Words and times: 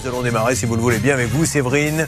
Nous 0.00 0.08
allons 0.08 0.22
démarrer, 0.22 0.54
si 0.54 0.64
vous 0.64 0.76
le 0.76 0.80
voulez 0.80 0.98
bien, 0.98 1.14
avec 1.14 1.28
vous, 1.28 1.44
Séverine, 1.44 2.06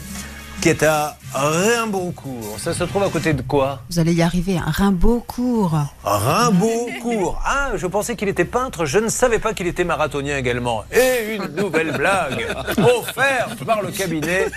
qui 0.61 0.69
est 0.69 0.83
à 0.83 1.17
Rimbaudcourt. 1.33 2.59
Ça 2.59 2.73
se 2.73 2.83
trouve 2.83 3.03
à 3.03 3.09
côté 3.09 3.33
de 3.33 3.41
quoi 3.41 3.81
Vous 3.89 3.97
allez 3.97 4.13
y 4.13 4.21
arriver, 4.21 4.57
un 4.59 4.69
Rimbaudcourt. 4.69 5.75
Rimbaudcourt. 6.03 7.41
Ah, 7.43 7.71
je 7.75 7.87
pensais 7.87 8.15
qu'il 8.15 8.27
était 8.27 8.45
peintre, 8.45 8.85
je 8.85 8.99
ne 8.99 9.07
savais 9.07 9.39
pas 9.39 9.53
qu'il 9.53 9.65
était 9.65 9.83
marathonien 9.83 10.37
également. 10.37 10.83
Et 10.91 11.35
une 11.35 11.55
nouvelle 11.55 11.93
blague 11.93 12.45
offerte 12.77 13.63
par 13.63 13.81
le 13.81 13.89
cabinet 13.89 14.47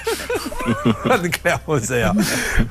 de 0.67 1.29
Claire 1.29 1.61
Moser. 1.67 2.09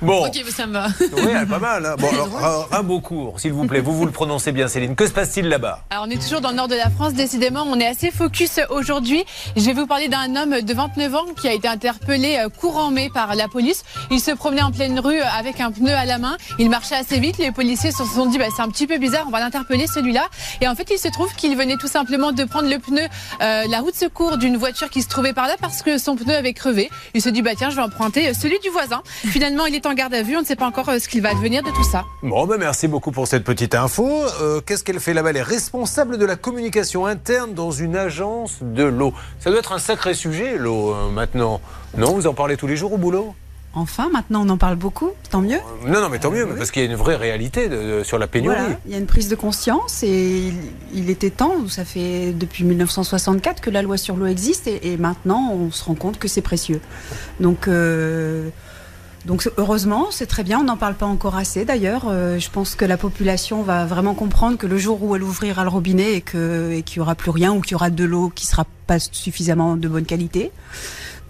Bon. 0.01 0.27
Ok, 0.27 0.43
ça 0.49 0.67
me 0.67 0.73
va. 0.73 0.87
Oui, 0.99 1.45
pas 1.49 1.59
mal. 1.59 1.85
Hein. 1.85 1.95
Bon, 1.97 2.09
alors, 2.09 2.69
Rimbaudcourt, 2.69 3.39
s'il 3.39 3.53
vous 3.53 3.65
plaît, 3.65 3.79
vous 3.79 3.95
vous 3.95 4.05
le 4.05 4.11
prononcez 4.11 4.51
bien, 4.51 4.67
Céline. 4.67 4.95
Que 4.95 5.07
se 5.07 5.11
passe-t-il 5.11 5.47
là-bas? 5.47 5.79
Alors, 5.89 6.05
on 6.07 6.11
est 6.11 6.21
toujours 6.21 6.41
dans 6.41 6.49
le 6.49 6.57
nord 6.57 6.67
de 6.67 6.75
la 6.75 6.91
France, 6.91 7.13
décidément. 7.13 7.63
On 7.67 7.79
est 7.79 7.87
assez 7.87 8.11
focus 8.11 8.59
aujourd'hui. 8.69 9.23
Je 9.55 9.63
vais 9.63 9.73
vous 9.73 9.87
parler 9.87 10.07
d'un 10.07 10.35
homme 10.35 10.61
de 10.61 10.73
29 10.73 11.15
ans 11.15 11.25
qui 11.35 11.47
a 11.47 11.53
été 11.53 11.67
interpellé 11.67 12.37
euh, 12.37 12.49
courant 12.49 12.91
mai 12.91 13.09
par 13.11 13.22
la 13.35 13.47
police. 13.47 13.83
Il 14.11 14.19
se 14.19 14.31
promenait 14.31 14.61
en 14.61 14.71
pleine 14.71 14.99
rue 14.99 15.19
avec 15.19 15.59
un 15.59 15.71
pneu 15.71 15.93
à 15.93 16.05
la 16.05 16.17
main. 16.17 16.37
Il 16.59 16.69
marchait 16.69 16.95
assez 16.95 17.19
vite. 17.19 17.37
Les 17.37 17.51
policiers 17.51 17.91
se 17.91 18.03
sont 18.05 18.25
dit, 18.25 18.37
bah, 18.37 18.45
c'est 18.55 18.61
un 18.61 18.69
petit 18.69 18.87
peu 18.87 18.97
bizarre, 18.97 19.25
on 19.27 19.31
va 19.31 19.39
l'interpeller 19.39 19.87
celui-là. 19.87 20.27
Et 20.61 20.67
en 20.67 20.75
fait, 20.75 20.89
il 20.91 20.97
se 20.97 21.07
trouve 21.07 21.33
qu'il 21.35 21.55
venait 21.57 21.77
tout 21.77 21.87
simplement 21.87 22.31
de 22.31 22.43
prendre 22.43 22.69
le 22.69 22.79
pneu, 22.79 23.01
euh, 23.41 23.63
la 23.67 23.79
route 23.79 23.93
de 23.93 23.99
secours 23.99 24.37
d'une 24.37 24.57
voiture 24.57 24.89
qui 24.89 25.01
se 25.01 25.07
trouvait 25.07 25.33
par 25.33 25.47
là 25.47 25.55
parce 25.59 25.81
que 25.81 25.97
son 25.97 26.15
pneu 26.15 26.35
avait 26.35 26.53
crevé. 26.53 26.89
Il 27.13 27.21
se 27.21 27.29
dit, 27.29 27.41
bah 27.41 27.51
tiens, 27.55 27.69
je 27.69 27.75
vais 27.75 27.81
emprunter 27.81 28.29
euh, 28.29 28.33
celui 28.33 28.59
du 28.59 28.69
voisin. 28.69 29.01
Finalement, 29.05 29.65
il 29.65 29.75
est 29.75 29.85
en 29.85 29.93
garde 29.93 30.13
à 30.13 30.21
vue. 30.21 30.37
On 30.37 30.41
ne 30.41 30.45
sait 30.45 30.55
pas 30.55 30.67
encore 30.67 30.89
euh, 30.89 30.99
ce 30.99 31.07
qu'il 31.07 31.21
va 31.21 31.29
advenir 31.29 31.63
de 31.63 31.69
tout 31.69 31.83
ça. 31.83 32.05
Bon, 32.21 32.45
ben 32.45 32.57
merci 32.57 32.87
beaucoup 32.87 33.11
pour 33.11 33.27
cette 33.27 33.43
petite 33.43 33.75
info. 33.75 34.23
Qu'est-ce 34.65 34.83
qu'elle 34.83 34.99
fait 34.99 35.13
là-bas? 35.13 35.29
Elle 35.29 35.37
est 35.37 35.41
responsable 35.41 36.17
de 36.17 36.25
la 36.25 36.35
communication 36.35 37.05
interne 37.05 37.53
dans 37.53 37.71
une 37.71 37.95
agence 37.95 38.57
de 38.61 38.83
l'eau. 38.83 39.13
Ça 39.39 39.49
doit 39.49 39.59
être 39.59 39.71
un 39.71 39.79
sacré 39.79 40.13
sujet, 40.13 40.57
l'eau, 40.57 40.95
maintenant. 41.11 41.61
Non, 41.97 42.13
vous 42.13 42.27
en 42.27 42.33
parlez 42.33 42.57
tous 42.57 42.67
les 42.67 42.75
jours 42.75 42.93
au 42.93 42.97
boulot? 42.97 43.35
Enfin, 43.75 44.09
maintenant 44.11 44.45
on 44.45 44.49
en 44.49 44.57
parle 44.57 44.75
beaucoup, 44.75 45.09
tant 45.31 45.41
mieux. 45.41 45.57
Non, 45.87 45.99
non, 45.99 46.09
mais 46.09 46.19
tant 46.19 46.29
mieux, 46.29 46.47
parce 46.47 46.69
qu'il 46.69 46.83
y 46.83 46.85
a 46.85 46.89
une 46.89 46.95
vraie 46.95 47.15
réalité 47.15 47.67
sur 48.03 48.19
la 48.19 48.27
pénurie. 48.27 48.57
il 48.85 48.91
y 48.91 48.95
a 48.95 48.99
une 48.99 49.07
prise 49.07 49.29
de 49.29 49.35
conscience 49.35 50.03
et 50.03 50.53
il, 50.93 51.09
était 51.09 51.31
temps, 51.31 51.67
ça 51.67 51.83
fait 51.83 52.33
depuis 52.33 52.65
1964 52.65 53.61
que 53.61 53.71
la 53.71 53.81
loi 53.81 53.97
sur 53.97 54.15
l'eau 54.15 54.27
existe 54.27 54.67
et, 54.67 54.95
maintenant 54.97 55.51
on 55.51 55.71
se 55.71 55.83
rend 55.83 55.95
compte 55.95 56.19
que 56.19 56.27
c'est 56.27 56.41
précieux. 56.41 56.81
Donc, 57.39 57.67
euh, 57.67 58.49
donc 59.25 59.49
heureusement, 59.57 60.07
c'est 60.11 60.27
très 60.27 60.43
bien, 60.43 60.59
on 60.59 60.65
n'en 60.65 60.77
parle 60.77 60.93
pas 60.93 61.07
encore 61.07 61.35
assez 61.35 61.65
d'ailleurs. 61.65 62.03
Euh, 62.09 62.37
je 62.37 62.51
pense 62.51 62.75
que 62.75 62.85
la 62.85 62.97
population 62.97 63.63
va 63.63 63.85
vraiment 63.85 64.13
comprendre 64.13 64.59
que 64.59 64.67
le 64.67 64.77
jour 64.77 65.01
où 65.01 65.15
elle 65.15 65.23
ouvrira 65.23 65.63
le 65.63 65.69
robinet 65.69 66.17
et 66.17 66.21
qu'il 66.21 66.83
n'y 66.95 67.01
aura 67.01 67.15
plus 67.15 67.31
rien 67.31 67.51
ou 67.51 67.61
qu'il 67.61 67.71
y 67.71 67.75
aura 67.75 67.89
de 67.89 68.03
l'eau 68.03 68.31
qui 68.35 68.45
sera 68.45 68.67
pas 68.85 68.99
suffisamment 68.99 69.77
de 69.77 69.87
bonne 69.87 70.05
qualité, 70.05 70.51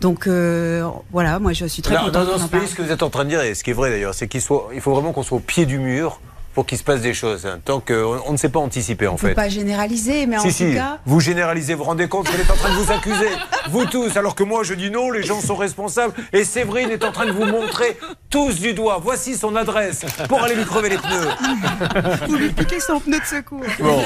donc 0.01 0.27
euh, 0.27 0.87
voilà, 1.11 1.39
moi 1.39 1.53
je 1.53 1.65
suis 1.65 1.81
très 1.81 1.95
contente. 1.95 2.11
Dans, 2.11 2.37
ce 2.37 2.47
pays, 2.47 2.67
ce 2.67 2.75
que 2.75 2.81
vous 2.81 2.91
êtes 2.91 3.03
en 3.03 3.09
train 3.09 3.23
de 3.23 3.29
dire, 3.29 3.41
et 3.41 3.55
ce 3.55 3.63
qui 3.63 3.69
est 3.69 3.73
vrai 3.73 3.89
d'ailleurs, 3.89 4.13
c'est 4.13 4.27
qu'il 4.27 4.41
faut 4.41 4.69
vraiment 4.85 5.13
qu'on 5.13 5.23
soit 5.23 5.37
au 5.37 5.41
pied 5.41 5.65
du 5.65 5.79
mur 5.79 6.19
pour 6.53 6.65
qu'il 6.65 6.77
se 6.77 6.83
passe 6.83 7.01
des 7.01 7.13
choses. 7.13 7.45
Hein. 7.45 7.59
Tant 7.63 7.79
qu'on 7.79 8.21
on 8.25 8.31
ne 8.31 8.37
sait 8.37 8.49
pas 8.49 8.59
anticiper, 8.59 9.07
en 9.07 9.13
on 9.13 9.17
fait. 9.17 9.29
peut 9.29 9.35
pas 9.35 9.49
généraliser, 9.49 10.27
mais 10.27 10.37
en 10.37 10.43
tout 10.43 10.73
cas. 10.73 10.99
Vous 11.05 11.19
généralisez, 11.19 11.73
vous 11.73 11.79
vous 11.79 11.89
rendez 11.89 12.07
compte 12.07 12.29
qu'elle 12.29 12.41
est 12.41 12.51
en 12.51 12.55
train 12.55 12.69
de 12.69 12.75
vous 12.75 12.91
accuser, 12.91 13.29
vous 13.69 13.85
tous, 13.85 14.15
alors 14.17 14.35
que 14.35 14.43
moi 14.43 14.63
je 14.63 14.73
dis 14.73 14.91
non, 14.91 15.09
les 15.11 15.23
gens 15.23 15.41
sont 15.41 15.55
responsables. 15.55 16.13
Et 16.31 16.43
Séverine 16.43 16.91
est 16.91 17.03
en 17.03 17.11
train 17.11 17.25
de 17.25 17.31
vous 17.31 17.45
montrer 17.45 17.97
tous 18.33 18.59
du 18.59 18.73
doigt. 18.73 18.99
Voici 18.99 19.35
son 19.35 19.55
adresse 19.55 20.03
pour 20.27 20.41
aller 20.41 20.55
lui 20.55 20.65
crever 20.65 20.89
les 20.89 20.97
pneus. 20.97 22.25
Vous 22.27 22.35
lui 22.35 22.49
piquez 22.49 22.79
son 22.79 22.99
pneu 22.99 23.19
de 23.19 23.25
secours. 23.25 23.61
Bon, 23.79 24.01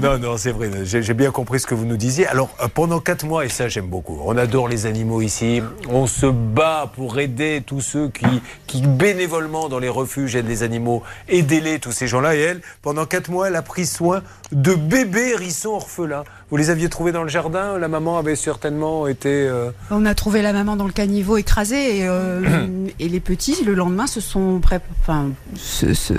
non, 0.00 0.16
non, 0.16 0.36
Séverine, 0.36 0.84
j'ai 0.84 1.14
bien 1.14 1.32
compris 1.32 1.58
ce 1.58 1.66
que 1.66 1.74
vous 1.74 1.84
nous 1.84 1.96
disiez. 1.96 2.24
Alors, 2.28 2.50
euh, 2.62 2.68
pendant 2.72 3.00
quatre 3.00 3.26
mois, 3.26 3.44
et 3.44 3.48
ça 3.48 3.66
j'aime 3.66 3.88
beaucoup, 3.88 4.20
on 4.24 4.36
adore 4.36 4.68
les 4.68 4.86
animaux 4.86 5.22
ici, 5.22 5.60
on 5.88 6.06
se 6.06 6.26
bat 6.26 6.92
pour 6.94 7.18
aider 7.18 7.64
tous 7.66 7.80
ceux 7.80 8.10
qui, 8.10 8.26
qui 8.68 8.80
bénévolement 8.80 9.68
dans 9.68 9.80
les 9.80 9.88
refuges 9.88 10.36
aident 10.36 10.46
les 10.46 10.62
animaux. 10.62 11.02
Aidez-les 11.28 11.80
tous 11.80 11.90
ces 11.90 12.06
gens-là. 12.06 12.36
Et 12.36 12.40
elle, 12.40 12.60
pendant 12.80 13.06
quatre 13.06 13.28
mois, 13.28 13.48
elle 13.48 13.56
a 13.56 13.62
pris 13.62 13.86
soin 13.86 14.22
de 14.52 14.74
bébés 14.74 15.30
hérissons 15.30 15.70
orphelins. 15.70 16.22
Vous 16.54 16.58
les 16.58 16.70
aviez 16.70 16.88
trouvés 16.88 17.10
dans 17.10 17.24
le 17.24 17.28
jardin 17.28 17.80
La 17.80 17.88
maman 17.88 18.16
avait 18.16 18.36
certainement 18.36 19.08
été. 19.08 19.28
Euh, 19.28 19.72
On 19.90 20.06
a 20.06 20.14
trouvé 20.14 20.40
la 20.40 20.52
maman 20.52 20.76
dans 20.76 20.86
le 20.86 20.92
caniveau 20.92 21.36
écrasé 21.36 21.98
et, 21.98 22.06
euh, 22.06 22.86
et 23.00 23.08
les 23.08 23.18
petits, 23.18 23.64
le 23.64 23.74
lendemain, 23.74 24.06
se 24.06 24.20
sont 24.20 24.60
pré... 24.60 24.78
enfin, 25.00 25.30
se, 25.56 25.94
se, 25.94 26.14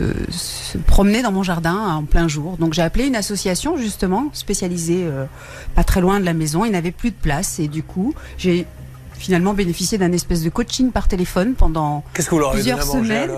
promener 0.87 1.21
dans 1.21 1.31
mon 1.31 1.41
jardin 1.41 1.77
en 1.77 2.03
plein 2.03 2.27
jour. 2.27 2.57
Donc 2.57 2.73
j'ai 2.73 2.81
appelé 2.81 3.05
une 3.05 3.15
association 3.15 3.77
justement 3.77 4.25
spécialisée 4.33 5.05
euh, 5.05 5.23
pas 5.73 5.85
très 5.85 6.01
loin 6.01 6.19
de 6.19 6.25
la 6.25 6.33
maison. 6.33 6.65
Il 6.65 6.73
n'avait 6.73 6.91
plus 6.91 7.11
de 7.11 7.15
place 7.15 7.59
et 7.59 7.69
du 7.69 7.81
coup 7.81 8.13
j'ai 8.37 8.67
finalement 9.17 9.53
bénéficié 9.53 9.97
d'un 9.97 10.11
espèce 10.11 10.43
de 10.43 10.49
coaching 10.49 10.91
par 10.91 11.07
téléphone 11.07 11.53
pendant 11.53 12.03
plusieurs 12.51 12.83
semaines. 12.83 13.31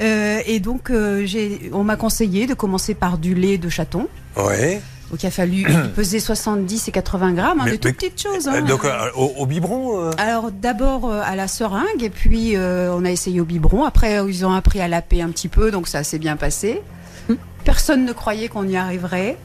Euh, 0.00 0.40
et 0.46 0.58
donc, 0.58 0.90
euh, 0.90 1.24
on 1.72 1.84
m'a 1.84 1.94
conseillé 1.94 2.48
de 2.48 2.54
commencer 2.54 2.94
par 2.94 3.18
du 3.18 3.34
lait 3.36 3.56
de 3.56 3.68
chaton. 3.68 4.08
Ouais. 4.36 4.80
Donc 5.10 5.22
il 5.22 5.26
a 5.26 5.30
fallu 5.30 5.66
peser 5.96 6.20
70 6.20 6.88
et 6.88 6.92
80 6.92 7.32
grammes, 7.32 7.60
hein, 7.60 7.66
de 7.66 7.76
toutes 7.76 7.96
petites 7.96 8.20
choses. 8.20 8.48
Hein. 8.48 8.62
Donc 8.62 8.86
au, 9.16 9.46
biberon 9.46 10.10
Alors 10.18 10.50
d'abord 10.50 11.12
à 11.12 11.36
la 11.36 11.48
seringue 11.48 12.02
et 12.02 12.10
puis 12.10 12.54
on 12.56 13.04
a 13.04 13.10
essayé 13.10 13.40
au 13.40 13.44
biberon. 13.44 13.84
Après 13.84 14.20
ils 14.28 14.46
ont 14.46 14.52
appris 14.52 14.80
à 14.80 14.88
laper 14.88 15.22
un 15.22 15.30
petit 15.30 15.48
peu, 15.48 15.70
donc 15.70 15.88
ça 15.88 16.04
s'est 16.04 16.18
bien 16.18 16.36
passé. 16.36 16.80
Hum. 17.28 17.36
Personne 17.64 18.04
ne 18.04 18.12
croyait 18.12 18.48
qu'on 18.48 18.66
y 18.66 18.76
arriverait. 18.76 19.36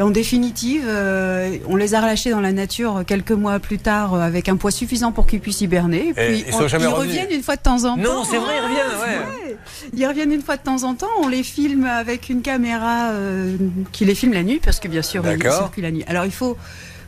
En 0.00 0.10
définitive, 0.10 0.82
euh, 0.86 1.56
on 1.68 1.76
les 1.76 1.94
a 1.94 2.00
relâchés 2.00 2.30
dans 2.30 2.40
la 2.40 2.52
nature 2.52 3.04
quelques 3.06 3.30
mois 3.32 3.60
plus 3.60 3.78
tard 3.78 4.14
euh, 4.14 4.20
avec 4.20 4.48
un 4.48 4.56
poids 4.56 4.72
suffisant 4.72 5.12
pour 5.12 5.26
qu'ils 5.26 5.40
puissent 5.40 5.60
hiberner. 5.60 6.08
Et 6.08 6.12
puis 6.12 6.44
ils, 6.48 6.54
reviennent 6.54 7.30
une 7.30 7.42
fois 7.42 7.54
de 7.56 7.62
temps 7.62 7.84
en 7.84 7.96
temps. 7.96 8.02
Non, 8.02 8.24
c'est 8.24 8.38
vrai, 8.38 8.54
ils 8.58 8.64
reviennent. 8.64 9.00
Ouais. 9.00 9.56
Ils 9.94 10.06
reviennent 10.06 10.32
une 10.32 10.42
fois 10.42 10.56
de 10.56 10.62
temps 10.62 10.82
en 10.82 10.94
temps. 10.94 11.10
On 11.22 11.28
les 11.28 11.44
filme 11.44 11.84
avec 11.84 12.28
une 12.28 12.42
caméra 12.42 13.10
euh, 13.10 13.56
qui 13.92 14.04
les 14.04 14.16
filme 14.16 14.32
la 14.32 14.42
nuit, 14.42 14.60
parce 14.62 14.80
que 14.80 14.88
bien 14.88 15.02
sûr, 15.02 15.24
ils 15.26 15.42
circulent 15.42 15.84
la 15.84 15.92
nuit. 15.92 16.04
Alors 16.08 16.24
il 16.24 16.32
faut, 16.32 16.56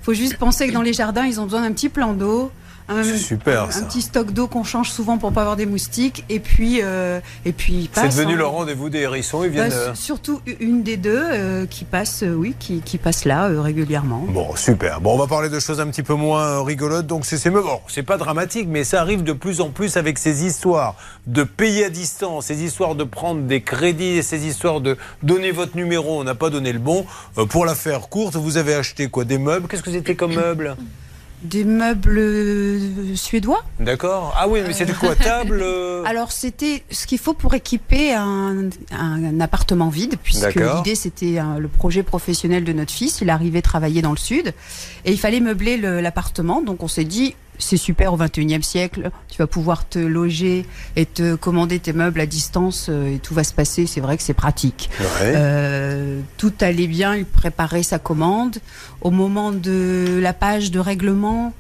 faut 0.02 0.14
juste 0.14 0.36
penser 0.36 0.68
que 0.68 0.72
dans 0.72 0.82
les 0.82 0.92
jardins, 0.92 1.26
ils 1.26 1.40
ont 1.40 1.44
besoin 1.44 1.62
d'un 1.62 1.72
petit 1.72 1.88
plan 1.88 2.12
d'eau 2.12 2.52
un, 2.88 3.02
super, 3.16 3.64
un, 3.64 3.82
petit 3.82 4.02
stock 4.02 4.32
d'eau 4.32 4.46
qu'on 4.46 4.62
change 4.62 4.90
souvent 4.90 5.18
pour 5.18 5.32
pas 5.32 5.40
avoir 5.40 5.56
des 5.56 5.66
moustiques 5.66 6.24
et 6.28 6.38
puis 6.38 6.80
euh, 6.82 7.20
et 7.44 7.52
puis 7.52 7.90
c'est 7.92 8.08
devenu 8.08 8.34
hein. 8.34 8.36
le 8.36 8.46
rendez-vous 8.46 8.90
des 8.90 9.00
hérissons 9.00 9.42
ils 9.42 9.50
viennent 9.50 9.70
bah, 9.70 9.74
euh, 9.74 9.94
surtout 9.94 10.40
une 10.60 10.82
des 10.82 10.96
deux 10.96 11.20
euh, 11.20 11.66
qui 11.66 11.84
passe 11.84 12.22
oui 12.26 12.54
qui, 12.58 12.80
qui, 12.80 12.98
passe 12.98 13.24
là 13.24 13.48
régulièrement. 13.48 14.24
Bon 14.28 14.54
super. 14.56 15.00
Bon 15.00 15.14
on 15.14 15.18
va 15.18 15.26
parler 15.26 15.48
de 15.48 15.58
choses 15.58 15.80
un 15.80 15.88
petit 15.88 16.02
peu 16.04 16.14
moins 16.14 16.64
rigolotes 16.64 17.06
donc 17.06 17.24
c'est 17.24 17.50
bon 17.50 17.80
c'est 17.88 18.04
pas 18.04 18.18
dramatique 18.18 18.68
mais 18.70 18.84
ça 18.84 19.00
arrive 19.00 19.24
de 19.24 19.32
plus 19.32 19.60
en 19.60 19.70
plus 19.70 19.96
avec 19.96 20.18
ces 20.18 20.44
histoires 20.44 20.94
de 21.26 21.42
payer 21.42 21.86
à 21.86 21.90
distance 21.90 22.46
ces 22.46 22.62
histoires 22.62 22.94
de 22.94 23.04
prendre 23.04 23.42
des 23.42 23.62
crédits 23.62 24.22
ces 24.22 24.46
histoires 24.46 24.80
de 24.80 24.96
donner 25.22 25.50
votre 25.50 25.76
numéro 25.76 26.20
on 26.20 26.24
n'a 26.24 26.34
pas 26.34 26.50
donné 26.50 26.72
le 26.72 26.78
bon. 26.78 27.04
Pour 27.48 27.66
la 27.66 27.74
faire 27.74 28.08
courte 28.08 28.36
vous 28.36 28.56
avez 28.56 28.74
acheté 28.74 29.08
quoi 29.08 29.24
des 29.24 29.38
meubles? 29.38 29.66
Qu'est-ce 29.68 29.82
que 29.82 29.90
c'était 29.90 30.14
comme 30.14 30.34
meubles 30.34 30.76
des 31.48 31.64
meubles 31.64 32.18
euh, 32.18 33.14
suédois. 33.14 33.62
D'accord. 33.80 34.34
Ah 34.38 34.48
oui, 34.48 34.60
mais 34.66 34.72
c'était 34.72 34.92
quoi 34.92 35.14
Table 35.16 35.60
euh 35.62 36.02
Alors 36.04 36.32
c'était 36.32 36.82
ce 36.90 37.06
qu'il 37.06 37.18
faut 37.18 37.34
pour 37.34 37.54
équiper 37.54 38.14
un, 38.14 38.70
appartement 39.40 39.88
vide, 39.88 40.16
puisque 40.22 40.54
l'idée 40.54 40.94
c'était 40.94 41.38
le 41.58 41.68
projet 41.68 42.02
professionnel 42.02 42.64
de 42.64 42.72
notre 42.72 42.92
fils. 42.92 43.20
Il 43.20 43.30
arrivait 43.30 43.62
travailler 43.62 44.02
dans 44.02 44.12
le 44.12 44.16
sud 44.16 44.54
et 45.04 45.12
il 45.12 45.18
fallait 45.18 45.40
meubler 45.40 45.76
l'appartement. 45.76 46.62
Donc 46.62 46.82
on 46.82 46.88
s'est 46.88 47.04
dit 47.04 47.34
c'est 47.58 47.76
super 47.76 48.12
au 48.12 48.18
21e 48.18 48.62
siècle. 48.62 49.10
Tu 49.28 49.38
vas 49.38 49.46
pouvoir 49.46 49.88
te 49.88 49.98
loger 49.98 50.66
et 50.96 51.06
te 51.06 51.34
commander 51.34 51.78
tes 51.78 51.92
meubles 51.92 52.20
à 52.20 52.26
distance 52.26 52.86
euh, 52.88 53.14
et 53.14 53.18
tout 53.18 53.34
va 53.34 53.44
se 53.44 53.52
passer. 53.52 53.86
C'est 53.86 54.00
vrai 54.00 54.16
que 54.16 54.22
c'est 54.22 54.34
pratique. 54.34 54.90
Euh, 55.20 56.20
tout 56.36 56.52
allait 56.60 56.86
bien. 56.86 57.14
Il 57.14 57.24
préparait 57.24 57.82
sa 57.82 57.98
commande. 57.98 58.58
Au 59.00 59.10
moment 59.10 59.52
de 59.52 60.18
la 60.20 60.32
page 60.32 60.70
de 60.70 60.78
règlement, 60.78 61.52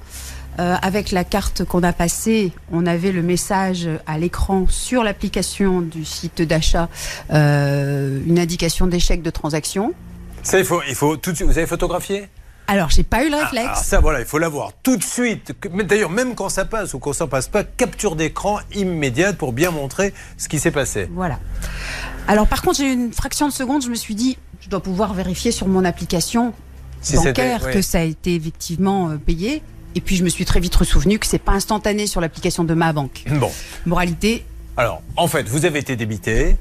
euh, 0.58 0.76
avec 0.80 1.12
la 1.12 1.24
carte 1.24 1.64
qu'on 1.64 1.82
a 1.82 1.92
passée, 1.92 2.52
on 2.72 2.86
avait 2.86 3.12
le 3.12 3.22
message 3.22 3.88
à 4.06 4.18
l'écran 4.18 4.66
sur 4.68 5.04
l'application 5.04 5.80
du 5.80 6.04
site 6.04 6.42
d'achat, 6.42 6.88
une 7.30 8.38
indication 8.38 8.86
d'échec 8.86 9.22
de 9.22 9.30
transaction. 9.30 9.92
Ça, 10.42 10.58
il 10.58 10.64
faut, 10.64 10.80
il 10.88 10.94
faut 10.94 11.16
tout 11.16 11.32
de 11.32 11.36
suite. 11.36 11.48
Vous 11.48 11.58
avez 11.58 11.66
photographié? 11.66 12.28
Alors, 12.68 12.90
j'ai 12.90 13.04
pas 13.04 13.24
eu 13.24 13.30
le 13.30 13.36
ah, 13.36 13.44
réflexe. 13.44 13.68
Ah, 13.72 13.82
ça, 13.82 14.00
voilà, 14.00 14.20
il 14.20 14.26
faut 14.26 14.38
l'avoir 14.38 14.72
tout 14.82 14.96
de 14.96 15.02
suite. 15.02 15.52
D'ailleurs, 15.84 16.10
même 16.10 16.34
quand 16.34 16.48
ça 16.48 16.64
passe 16.64 16.94
ou 16.94 16.98
quand 16.98 17.12
ça 17.12 17.26
passe 17.26 17.48
pas, 17.48 17.62
capture 17.64 18.16
d'écran 18.16 18.58
immédiate 18.74 19.36
pour 19.36 19.52
bien 19.52 19.70
montrer 19.70 20.12
ce 20.36 20.48
qui 20.48 20.58
s'est 20.58 20.72
passé. 20.72 21.08
Voilà. 21.12 21.38
Alors, 22.26 22.46
par 22.46 22.62
contre, 22.62 22.78
j'ai 22.78 22.88
eu 22.88 22.92
une 22.92 23.12
fraction 23.12 23.46
de 23.46 23.52
seconde, 23.52 23.84
je 23.84 23.88
me 23.88 23.94
suis 23.94 24.14
dit, 24.14 24.36
je 24.60 24.68
dois 24.68 24.80
pouvoir 24.80 25.14
vérifier 25.14 25.52
sur 25.52 25.68
mon 25.68 25.84
application 25.84 26.52
bancaire 27.14 27.70
que 27.70 27.82
ça 27.82 27.98
a 27.98 28.02
été 28.02 28.34
effectivement 28.34 29.10
euh, 29.10 29.16
payé. 29.16 29.62
Et 29.94 30.00
puis, 30.00 30.16
je 30.16 30.24
me 30.24 30.28
suis 30.28 30.44
très 30.44 30.58
vite 30.60 30.74
ressouvenu 30.74 31.18
que 31.18 31.26
c'est 31.26 31.38
pas 31.38 31.52
instantané 31.52 32.06
sur 32.06 32.20
l'application 32.20 32.64
de 32.64 32.74
ma 32.74 32.92
banque. 32.92 33.24
Bon. 33.30 33.50
Moralité, 33.86 34.44
Alors, 34.78 35.00
en 35.16 35.26
fait, 35.26 35.48
vous 35.48 35.64
avez 35.64 35.78
été 35.78 35.96
débité, 35.96 36.58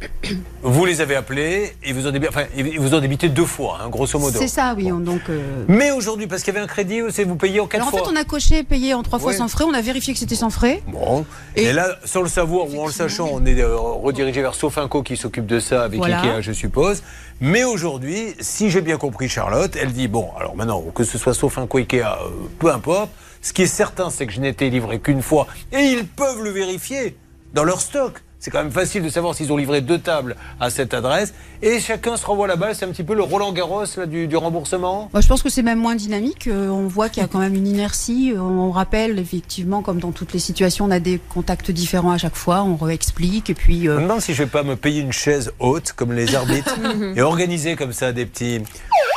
vous 0.64 0.86
les 0.86 1.02
avez 1.02 1.16
appelés, 1.18 1.74
et 1.84 1.92
vous 1.92 2.08
ont 2.08 2.12
débité, 2.12 2.30
enfin, 2.30 2.46
ils 2.56 2.80
vous 2.80 2.94
ont 2.94 3.02
débité 3.02 3.28
deux 3.28 3.44
fois, 3.44 3.80
hein, 3.82 3.90
grosso 3.90 4.18
modo. 4.18 4.40
C'est 4.40 4.48
ça, 4.48 4.74
oui. 4.78 4.86
Donc, 4.88 5.24
euh, 5.30 5.66
Mais 5.68 5.92
aujourd'hui, 5.92 6.26
parce 6.26 6.42
qu'il 6.42 6.54
y 6.54 6.56
avait 6.56 6.64
un 6.64 6.68
crédit, 6.68 7.02
c'est 7.10 7.26
vous 7.26 7.36
payez 7.36 7.60
en 7.60 7.68
quatre 7.68 7.90
fois. 7.90 8.02
En 8.02 8.06
fait, 8.06 8.10
on 8.10 8.16
a 8.16 8.24
coché 8.24 8.64
payé 8.64 8.94
en 8.94 9.04
trois 9.04 9.20
fois 9.20 9.34
sans 9.34 9.50
frais. 9.50 9.66
On 9.66 9.74
a 9.74 9.82
vérifié 9.82 10.14
que 10.14 10.20
c'était 10.20 10.36
sans 10.36 10.50
frais. 10.50 10.82
Bon. 10.88 11.26
Et, 11.58 11.74
là, 11.74 11.98
sans 12.06 12.22
le 12.22 12.30
savoir 12.30 12.74
ou 12.74 12.82
en 12.82 12.86
le 12.86 12.94
sachant, 12.94 13.28
on 13.34 13.46
est 13.46 13.60
euh, 13.60 13.76
redirigé 13.76 14.42
vers 14.42 14.56
Sofinco 14.56 15.04
qui 15.04 15.18
s'occupe 15.18 15.46
de 15.46 15.60
ça 15.60 15.84
avec 15.84 16.02
Ikea, 16.02 16.40
je 16.40 16.54
suppose. 16.54 17.04
Mais 17.42 17.66
aujourd'hui, 17.66 18.34
si 18.40 18.70
j'ai 18.70 18.80
bien 18.80 18.96
compris 18.96 19.28
Charlotte, 19.28 19.76
elle 19.76 19.92
dit 19.92 20.08
bon, 20.08 20.30
alors 20.40 20.56
maintenant 20.56 20.82
que 20.82 21.04
ce 21.04 21.18
soit 21.18 21.34
Sofinco, 21.34 21.80
Ikea, 21.80 22.04
euh, 22.04 22.30
peu 22.60 22.72
importe. 22.72 23.10
Ce 23.42 23.54
qui 23.54 23.62
est 23.62 23.68
certain, 23.68 24.10
c'est 24.10 24.26
que 24.26 24.34
je 24.34 24.40
n'ai 24.40 24.48
été 24.48 24.72
livré 24.72 25.00
qu'une 25.00 25.22
fois, 25.22 25.46
et 25.72 25.82
ils 25.82 26.08
peuvent 26.08 26.42
le 26.42 26.50
vérifier 26.50 27.16
dans 27.56 27.64
leur 27.64 27.82
stock. 27.82 28.22
C'est 28.38 28.52
quand 28.52 28.62
même 28.62 28.72
facile 28.72 29.02
de 29.02 29.10
savoir 29.10 29.34
s'ils 29.34 29.52
ont 29.52 29.58
livré 29.58 29.82
deux 29.82 29.98
tables 29.98 30.36
à 30.60 30.70
cette 30.70 30.94
adresse. 30.94 31.34
Et 31.64 31.80
chacun 31.80 32.16
se 32.16 32.26
renvoie 32.26 32.46
la 32.46 32.58
balle. 32.58 32.76
C'est 32.76 32.86
un 32.86 32.90
petit 32.90 33.04
peu 33.04 33.16
le 33.16 33.24
Roland 33.24 33.52
Garros 33.54 33.86
du, 34.06 34.36
remboursement. 34.36 35.10
Moi, 35.14 35.22
je 35.22 35.28
pense 35.28 35.42
que 35.42 35.50
c'est 35.50 35.64
même 35.64 35.80
moins 35.80 35.96
dynamique. 35.96 36.48
Euh, 36.48 36.70
on 36.70 36.86
voit 36.86 37.10
qu'il 37.10 37.24
y 37.24 37.26
a 37.26 37.30
quand 37.30 37.40
même 37.40 37.56
une 37.56 37.66
inertie. 37.66 38.34
Euh, 38.36 38.42
on 38.42 38.70
rappelle, 38.70 39.18
effectivement, 39.18 39.82
comme 39.82 40.00
dans 40.00 40.12
toutes 40.12 40.34
les 40.34 40.40
situations, 40.40 40.86
on 40.86 40.92
a 40.92 41.00
des 41.00 41.20
contacts 41.34 41.72
différents 41.72 42.12
à 42.12 42.20
chaque 42.20 42.36
fois. 42.36 42.62
On 42.62 42.76
réexplique. 42.76 43.50
Et 43.50 43.56
puis. 43.56 43.88
Euh... 43.88 43.98
Maintenant, 43.98 44.20
si 44.20 44.36
je 44.36 44.44
vais 44.44 44.50
pas 44.50 44.64
me 44.64 44.76
payer 44.76 45.02
une 45.02 45.14
chaise 45.14 45.52
haute, 45.58 45.94
comme 45.94 46.12
les 46.12 46.36
arbitres, 46.36 46.76
et 47.16 47.22
organiser 47.24 47.76
comme 47.76 47.94
ça 47.94 48.12
des 48.12 48.28
petits. 48.28 48.62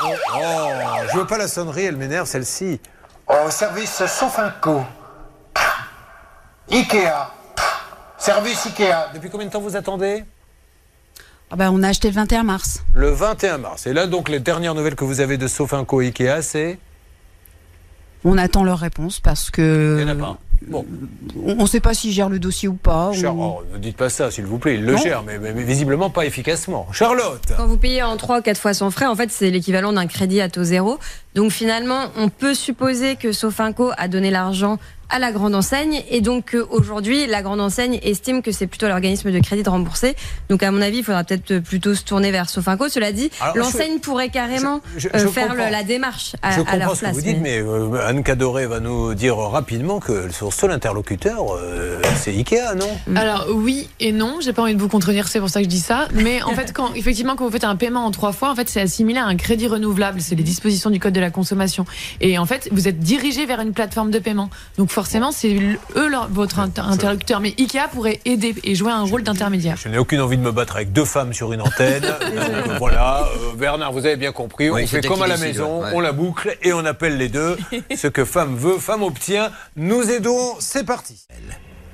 Oh, 0.05 0.09
oh, 0.37 0.69
je 1.13 1.19
veux 1.19 1.27
pas 1.27 1.37
la 1.37 1.49
sonnerie, 1.49 1.85
elle 1.85 1.97
m'énerve 1.97 2.27
celle-ci. 2.27 2.81
Au 3.27 3.51
service 3.51 4.03
Sofinco. 4.07 4.85
Ikea. 6.71 7.38
Service 8.19 8.67
Ikea. 8.67 9.13
Depuis 9.15 9.31
combien 9.31 9.47
de 9.47 9.53
temps 9.53 9.61
vous 9.61 9.77
attendez? 9.77 10.25
Ah 11.51 11.57
ben, 11.57 11.71
On 11.73 11.83
a 11.83 11.89
acheté 11.89 12.09
le 12.09 12.15
21 12.15 12.43
mars. 12.43 12.85
Le 12.93 13.11
21 13.11 13.59
mars. 13.59 13.87
Et 13.87 13.93
là, 13.93 14.07
donc, 14.07 14.29
les 14.29 14.41
dernières 14.41 14.75
nouvelles 14.75 14.97
que 14.97 15.05
vous 15.05 15.21
avez 15.21 15.39
de 15.39 15.47
Sofinco 15.47 16.01
Ikea, 16.01 16.43
c'est? 16.43 16.79
On 18.25 18.37
attend 18.37 18.65
leur 18.65 18.79
réponse 18.79 19.21
parce 19.21 19.51
que. 19.51 19.97
Il 20.01 20.05
n'y 20.05 20.11
en 20.11 20.15
a 20.15 20.21
pas. 20.21 20.39
Bon. 20.67 20.85
On 21.45 21.55
ne 21.55 21.67
sait 21.67 21.79
pas 21.79 21.95
s'il 21.95 22.11
gère 22.11 22.29
le 22.29 22.41
dossier 22.41 22.69
ou 22.69 22.75
pas. 22.75 23.13
Oh, 23.15 23.63
ne 23.73 23.79
dites 23.79 23.97
pas 23.97 24.11
ça, 24.11 24.31
s'il 24.33 24.45
vous 24.45 24.59
plaît. 24.59 24.75
Il 24.75 24.85
le 24.85 24.97
gère, 24.97 25.23
mais, 25.23 25.39
visiblement 25.53 26.11
pas 26.11 26.27
efficacement. 26.27 26.89
Charlotte 26.93 27.53
Quand 27.57 27.67
vous 27.67 27.77
payez 27.77 28.03
en 28.03 28.17
3 28.17 28.41
ou 28.41 28.43
4 28.43 28.59
fois 28.59 28.75
sans 28.75 28.91
frais, 28.91 29.07
en 29.07 29.15
fait, 29.15 29.31
c'est 29.31 29.51
l'équivalent 29.51 29.93
d'un 29.93 30.09
crédit 30.09 30.41
à 30.41 30.49
taux 30.49 30.65
zéro. 30.65 30.99
Donc 31.37 31.53
finalement, 31.53 32.07
on 32.17 32.29
peut 32.29 32.55
supposer 32.55 33.15
que 33.15 33.31
Sofinco 33.31 33.93
a 33.97 34.09
donné 34.09 34.33
l'argent 34.33 34.79
à 35.11 35.19
la 35.19 35.33
grande 35.33 35.55
enseigne. 35.55 36.03
Et 36.11 36.21
donc 36.21 36.55
euh, 36.55 36.67
aujourd'hui, 36.71 37.27
la 37.27 37.43
grande 37.43 37.61
enseigne 37.61 37.99
estime 38.03 38.43
que 38.43 38.53
c'est 38.53 38.67
plutôt 38.67 38.89
l'organisme 38.89 39.31
de 39.31 39.39
crédit 39.41 39.63
de 39.63 39.71
rembourser. 39.71 40.15
Donc 40.49 40.63
à 40.63 40.71
mon 40.71 40.83
avis, 40.83 40.99
il 40.99 41.05
faudra 41.05 41.25
peut-être 41.25 41.61
plutôt 41.61 41.95
se 41.95 42.03
tourner 42.05 42.31
vers 42.31 42.49
Sofinco. 42.51 42.89
Cela 42.89 43.13
dit, 43.13 43.31
l'enseigne 43.55 43.99
pourrait 43.99 44.29
carrément 44.29 44.81
euh, 45.15 45.29
faire 45.29 45.55
la 45.55 45.83
démarche 45.83 46.37
à, 46.43 46.57
je 46.57 46.61
à 46.67 46.77
leur 46.77 46.97
place. 46.97 46.99
Ce 46.99 47.05
que 47.05 47.15
vous 47.15 47.21
dites, 47.21 47.41
mais, 47.41 47.59
euh, 47.59 48.07
Anne 48.07 48.23
Cadoré 48.23 48.67
va 48.67 48.81
nous 48.81 49.15
dire 49.15 49.37
rapidement 49.37 50.01
que 50.01 50.31
son 50.31 50.51
seul 50.51 50.71
interlocuteur, 50.71 51.59
c'est 52.17 52.31
Ikea, 52.31 52.75
non? 52.77 52.89
Mm. 53.07 53.17
Alors 53.17 53.47
oui 53.55 53.89
et 54.01 54.13
non. 54.13 54.39
J'ai 54.41 54.53
pas 54.53 54.63
envie 54.63 54.75
de 54.75 54.81
vous 54.81 54.89
contredire, 54.89 55.29
c'est 55.29 55.41
pour 55.41 55.49
ça 55.49 55.61
que 55.61 55.65
je 55.65 55.71
dis 55.71 55.81
ça. 55.81 56.09
Mais 56.13 56.43
en 56.43 56.55
fait, 56.55 56.73
quand 56.73 56.93
effectivement, 56.95 57.37
quand 57.37 57.45
vous 57.45 57.53
faites 57.53 57.65
un 57.65 57.77
paiement 57.77 58.05
en 58.05 58.11
trois 58.11 58.33
fois, 58.33 58.51
en 58.51 58.55
fait, 58.55 58.69
c'est 58.69 58.81
assimilé 58.81 59.19
à 59.19 59.25
un 59.25 59.37
crédit 59.37 59.67
renouvelable. 59.67 60.21
C'est 60.21 60.35
les 60.35 60.43
dispositions 60.43 60.91
du 60.91 61.01
code 61.01 61.15
de 61.15 61.21
la 61.21 61.31
consommation. 61.31 61.85
Et 62.21 62.39
en 62.39 62.47
fait, 62.47 62.69
vous 62.73 62.89
êtes 62.89 62.99
dirigé 62.99 63.47
vers 63.47 63.61
une 63.61 63.73
plateforme 63.73 64.11
de 64.11 64.19
paiement. 64.19 64.51
Donc 64.77 64.91
forcément, 64.99 65.31
c'est 65.31 65.55
eux 65.95 66.11
votre 66.31 66.59
interlocuteur. 66.59 67.39
Mais 67.39 67.55
Ikea 67.57 67.87
pourrait 67.93 68.19
aider 68.25 68.53
et 68.65 68.75
jouer 68.75 68.91
un 68.91 69.05
rôle 69.05 69.23
d'intermédiaire. 69.23 69.77
Je 69.77 69.89
n'ai 69.89 69.97
aucune 69.97 70.21
envie 70.21 70.37
de 70.37 70.43
me 70.43 70.51
battre 70.51 70.75
avec 70.75 70.93
deux 70.93 71.05
femmes 71.05 71.33
sur 71.33 71.53
une 71.53 71.61
antenne. 71.61 72.03
voilà, 72.81 73.29
euh, 73.37 73.55
Bernard, 73.57 73.93
vous 73.93 74.05
avez 74.07 74.17
bien 74.17 74.33
compris. 74.33 74.69
on 74.73 74.87
fait 74.89 75.07
comme 75.07 75.23
à 75.23 75.29
la 75.29 75.37
maison, 75.37 75.83
on 75.95 76.01
la 76.01 76.11
boucle 76.11 76.59
et 76.65 76.73
on 76.73 76.85
appelle 76.85 77.17
les 77.17 77.29
deux. 77.29 77.57
Ce 77.97 78.09
que 78.09 78.25
femme 78.25 78.57
veut, 78.57 78.79
femme 78.79 79.05
obtient. 79.05 79.53
Nous 79.77 80.11
aidons, 80.11 80.57
c'est 80.59 80.85
parti. 80.85 81.29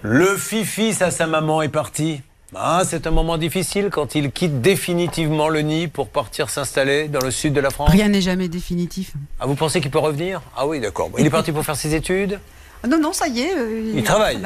Le 0.01 0.39
fifi 0.39 0.97
à 1.01 1.11
sa 1.11 1.27
maman 1.27 1.61
est 1.61 1.69
parti. 1.69 2.23
Ah, 2.55 2.85
c'est 2.87 3.07
un 3.07 3.11
moment 3.11 3.37
difficile 3.37 3.91
quand 3.91 4.15
il 4.15 4.31
quitte 4.31 4.63
définitivement 4.63 5.51
le 5.51 5.61
nid 5.61 5.89
pour 5.89 6.09
partir 6.09 6.49
s'installer 6.49 7.09
dans 7.09 7.21
le 7.21 7.31
sud 7.31 7.53
de 7.53 7.61
la 7.61 7.69
France. 7.69 7.91
Rien 7.91 8.09
n'est 8.09 8.23
jamais 8.23 8.49
définitif. 8.49 9.13
Ah, 9.41 9.47
vous 9.47 9.57
pensez 9.57 9.83
qu'il 9.83 9.91
peut 9.91 9.99
revenir? 9.99 10.41
Ah 10.57 10.67
oui, 10.67 10.81
d'accord. 10.81 11.11
Il 11.19 11.27
est 11.27 11.31
parti 11.31 11.53
pour 11.53 11.65
faire 11.67 11.77
ses 11.77 11.95
études? 11.95 12.39
Non, 12.87 12.99
non, 12.99 13.13
ça 13.13 13.29
y 13.29 13.41
est. 13.41 13.57
Euh, 13.57 13.93
il, 13.95 14.03
travaille. 14.03 14.39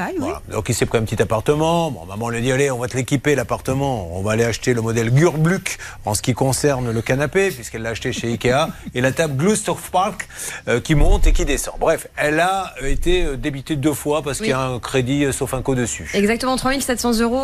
Donc 0.49 0.69
il 0.69 0.75
s'est 0.75 0.85
pris 0.85 0.97
un 0.97 1.03
petit 1.03 1.21
appartement. 1.21 1.91
Bon, 1.91 2.05
maman 2.05 2.29
lui 2.29 2.41
dit 2.41 2.51
allez, 2.51 2.71
on 2.71 2.79
va 2.79 2.87
te 2.87 2.95
l'équiper 2.95 3.35
l'appartement. 3.35 4.09
On 4.17 4.21
va 4.21 4.31
aller 4.31 4.45
acheter 4.45 4.73
le 4.73 4.81
modèle 4.81 5.11
Gurbluck 5.11 5.77
en 6.05 6.13
ce 6.13 6.21
qui 6.21 6.33
concerne 6.33 6.91
le 6.91 7.01
canapé, 7.01 7.51
puisqu'elle 7.51 7.81
l'a 7.81 7.89
acheté 7.89 8.13
chez 8.13 8.27
Ikea, 8.29 8.67
et 8.93 9.01
la 9.01 9.11
table 9.11 9.35
Glustorf 9.35 9.89
Park 9.91 10.27
euh, 10.67 10.79
qui 10.79 10.95
monte 10.95 11.27
et 11.27 11.33
qui 11.33 11.45
descend. 11.45 11.75
Bref, 11.79 12.07
elle 12.15 12.39
a 12.39 12.73
été 12.81 13.23
euh, 13.23 13.35
débitée 13.35 13.75
deux 13.75 13.93
fois 13.93 14.21
parce 14.21 14.37
qu'il 14.37 14.47
y 14.47 14.53
a 14.53 14.61
un 14.61 14.79
crédit 14.79 15.31
Sofinco 15.33 15.75
dessus. 15.75 16.09
Exactement, 16.13 16.55
3700 16.55 17.19
euros 17.19 17.43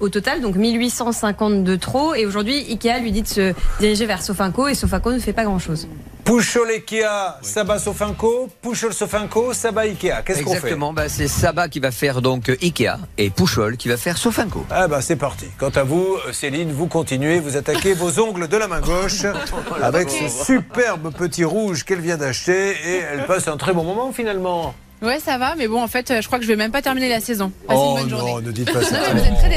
au, 0.00 0.08
total, 0.08 0.40
donc 0.40 0.56
1850 0.56 1.64
de 1.64 1.76
trop. 1.76 2.14
Et 2.14 2.26
aujourd'hui, 2.26 2.66
Ikea 2.70 3.00
lui 3.00 3.12
dit 3.12 3.22
de 3.22 3.28
se 3.28 3.54
diriger 3.80 4.06
vers 4.06 4.22
Sofinco 4.22 4.68
et 4.68 4.74
Sofinco 4.74 5.12
ne 5.12 5.18
fait 5.18 5.32
pas 5.32 5.44
grand-chose. 5.44 5.88
Pushol 6.24 6.70
Ikea, 6.70 7.38
Saba 7.42 7.78
Sofinco, 7.78 8.48
Pushol 8.62 8.94
Sofinco, 8.94 9.52
Saba 9.52 9.82
Ikea. 9.82 10.22
Qu'est-ce 10.24 10.42
qu'on 10.42 10.52
fait 10.52 10.56
Exactement, 10.56 10.92
bah, 10.94 11.08
c'est 11.08 11.28
Saba 11.28 11.68
qui 11.68 11.80
va 11.80 11.90
faire 11.90 12.22
donc 12.22 12.48
Ikea 12.48 12.96
et 13.18 13.28
Pushol 13.28 13.76
qui 13.76 13.88
va 13.88 13.98
faire 13.98 14.16
Sofinco. 14.16 14.64
Ah 14.70 14.88
bah 14.88 15.02
c'est 15.02 15.16
parti. 15.16 15.46
Quant 15.58 15.70
à 15.74 15.82
vous, 15.82 16.16
Céline, 16.32 16.72
vous 16.72 16.86
continuez, 16.86 17.40
vous 17.40 17.56
attaquez 17.58 17.92
vos 17.94 18.18
ongles 18.20 18.48
de 18.48 18.56
la 18.56 18.68
main 18.68 18.80
gauche 18.80 19.26
avec 19.82 20.08
ce 20.08 20.28
superbe 20.28 21.12
petit 21.12 21.44
rouge 21.44 21.84
qu'elle 21.84 22.00
vient 22.00 22.16
d'acheter 22.16 22.70
et 22.70 23.02
elle 23.12 23.26
passe 23.26 23.46
un 23.48 23.58
très 23.58 23.74
bon 23.74 23.84
moment 23.84 24.10
finalement. 24.12 24.74
Ouais, 25.04 25.20
ça 25.20 25.36
va, 25.38 25.54
mais 25.54 25.68
bon, 25.68 25.82
en 25.82 25.88
fait, 25.88 26.20
je 26.20 26.26
crois 26.26 26.38
que 26.38 26.44
je 26.44 26.48
vais 26.48 26.56
même 26.56 26.70
pas 26.70 26.82
terminer 26.82 27.08
la 27.08 27.20
saison. 27.20 27.52
Passez 27.66 27.80
oh 27.82 27.98
une 28.00 28.08
bonne 28.08 28.18
non, 28.18 28.40
ne 28.40 28.50
dites 28.52 28.72
pas 28.72 28.82
ça. 28.82 28.96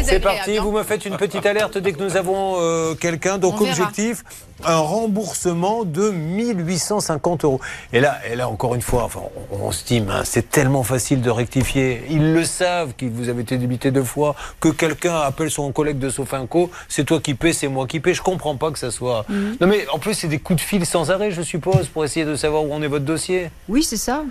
C'est 0.04 0.20
parti, 0.20 0.58
hein. 0.58 0.62
vous 0.62 0.72
me 0.72 0.84
faites 0.84 1.06
une 1.06 1.16
petite 1.16 1.46
alerte 1.46 1.78
dès 1.78 1.94
que 1.94 2.04
nous 2.04 2.18
avons 2.18 2.56
euh, 2.60 2.96
quelqu'un. 2.96 3.38
Donc, 3.38 3.62
objectif, 3.62 4.24
un 4.66 4.78
remboursement 4.78 5.84
de 5.86 6.10
1850 6.10 7.46
euros. 7.46 7.62
Et 7.94 8.00
là, 8.00 8.20
et 8.30 8.36
là 8.36 8.50
encore 8.50 8.76
une 8.76 8.82
fois, 8.82 9.04
enfin, 9.04 9.22
on, 9.52 9.70
estime, 9.70 10.10
hein, 10.10 10.22
c'est 10.26 10.50
tellement 10.50 10.84
facile 10.84 11.22
de 11.22 11.30
rectifier. 11.30 12.04
Ils 12.10 12.34
le 12.34 12.44
savent 12.44 12.94
qu'ils 12.96 13.12
vous 13.12 13.30
avez 13.30 13.42
été 13.42 13.58
débité 13.58 13.92
deux 13.92 14.04
fois, 14.04 14.36
que 14.60 14.70
quelqu'un 14.70 15.16
appelle 15.16 15.52
son 15.52 15.72
collègue 15.72 16.00
de 16.00 16.10
Sofinco, 16.10 16.72
c'est 16.90 17.06
toi 17.06 17.20
qui 17.20 17.36
paies, 17.36 17.54
c'est 17.54 17.68
moi 17.68 17.88
qui 17.88 18.00
paie. 18.00 18.14
Je 18.14 18.22
comprends 18.22 18.56
pas 18.56 18.72
que 18.72 18.80
ça 18.80 18.92
soit. 18.92 19.26
Mhm. 19.30 19.58
Non, 19.62 19.68
mais 19.68 19.88
en 19.90 20.00
plus, 20.00 20.14
c'est 20.14 20.28
des 20.28 20.40
coups 20.40 20.62
de 20.62 20.66
fil 20.66 20.86
sans 20.86 21.12
arrêt, 21.12 21.32
je 21.32 21.42
suppose, 21.42 21.88
pour 21.88 22.04
essayer 22.04 22.26
de 22.26 22.36
savoir 22.36 22.64
où 22.64 22.74
en 22.74 22.82
est 22.82 22.88
votre 22.88 23.06
dossier. 23.06 23.50
Oui, 23.70 23.84
c'est 23.84 23.98
ça. 23.98 24.24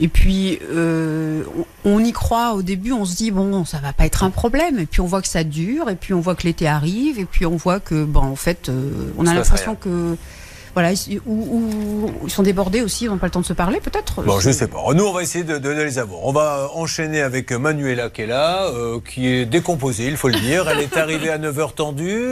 Et 0.00 0.08
puis, 0.08 0.58
euh, 0.72 1.44
on 1.84 2.02
y 2.02 2.12
croit 2.12 2.54
au 2.54 2.62
début, 2.62 2.92
on 2.92 3.04
se 3.04 3.14
dit, 3.14 3.30
bon, 3.30 3.66
ça 3.66 3.78
va 3.78 3.92
pas 3.92 4.06
être 4.06 4.24
un 4.24 4.30
problème. 4.30 4.78
Et 4.78 4.86
puis, 4.86 5.02
on 5.02 5.06
voit 5.06 5.20
que 5.20 5.28
ça 5.28 5.44
dure, 5.44 5.90
et 5.90 5.94
puis, 5.94 6.14
on 6.14 6.20
voit 6.20 6.34
que 6.34 6.44
l'été 6.44 6.66
arrive, 6.66 7.18
et 7.18 7.26
puis, 7.26 7.44
on 7.44 7.56
voit 7.56 7.80
que, 7.80 8.04
bon, 8.04 8.20
en 8.20 8.36
fait, 8.36 8.70
euh, 8.70 9.12
on 9.18 9.26
a 9.26 9.34
l'impression 9.34 9.74
que 9.74 10.16
voilà, 10.74 10.92
ou, 11.26 12.10
ils 12.24 12.30
sont 12.30 12.44
débordés 12.44 12.80
aussi, 12.80 13.04
ils 13.04 13.08
n'ont 13.08 13.18
pas 13.18 13.26
le 13.26 13.32
temps 13.32 13.40
de 13.40 13.46
se 13.46 13.52
parler 13.52 13.80
peut-être 13.80 14.22
Bon, 14.22 14.38
je 14.38 14.50
sais 14.50 14.68
pas. 14.68 14.78
Nous, 14.94 15.04
on 15.04 15.12
va 15.12 15.22
essayer 15.22 15.42
de, 15.44 15.58
donner 15.58 15.84
les 15.84 15.98
avoir. 15.98 16.24
On 16.24 16.32
va 16.32 16.70
enchaîner 16.74 17.22
avec 17.22 17.50
Manuela 17.50 18.08
qui 18.08 18.22
est 18.22 18.26
là, 18.26 18.68
euh, 18.68 19.00
qui 19.00 19.26
est 19.26 19.46
décomposée, 19.46 20.06
il 20.06 20.16
faut 20.16 20.28
le 20.28 20.38
dire. 20.38 20.68
Elle 20.68 20.80
est 20.80 20.96
arrivée 20.96 21.30
à 21.30 21.38
9h 21.38 21.74
tendue, 21.74 22.22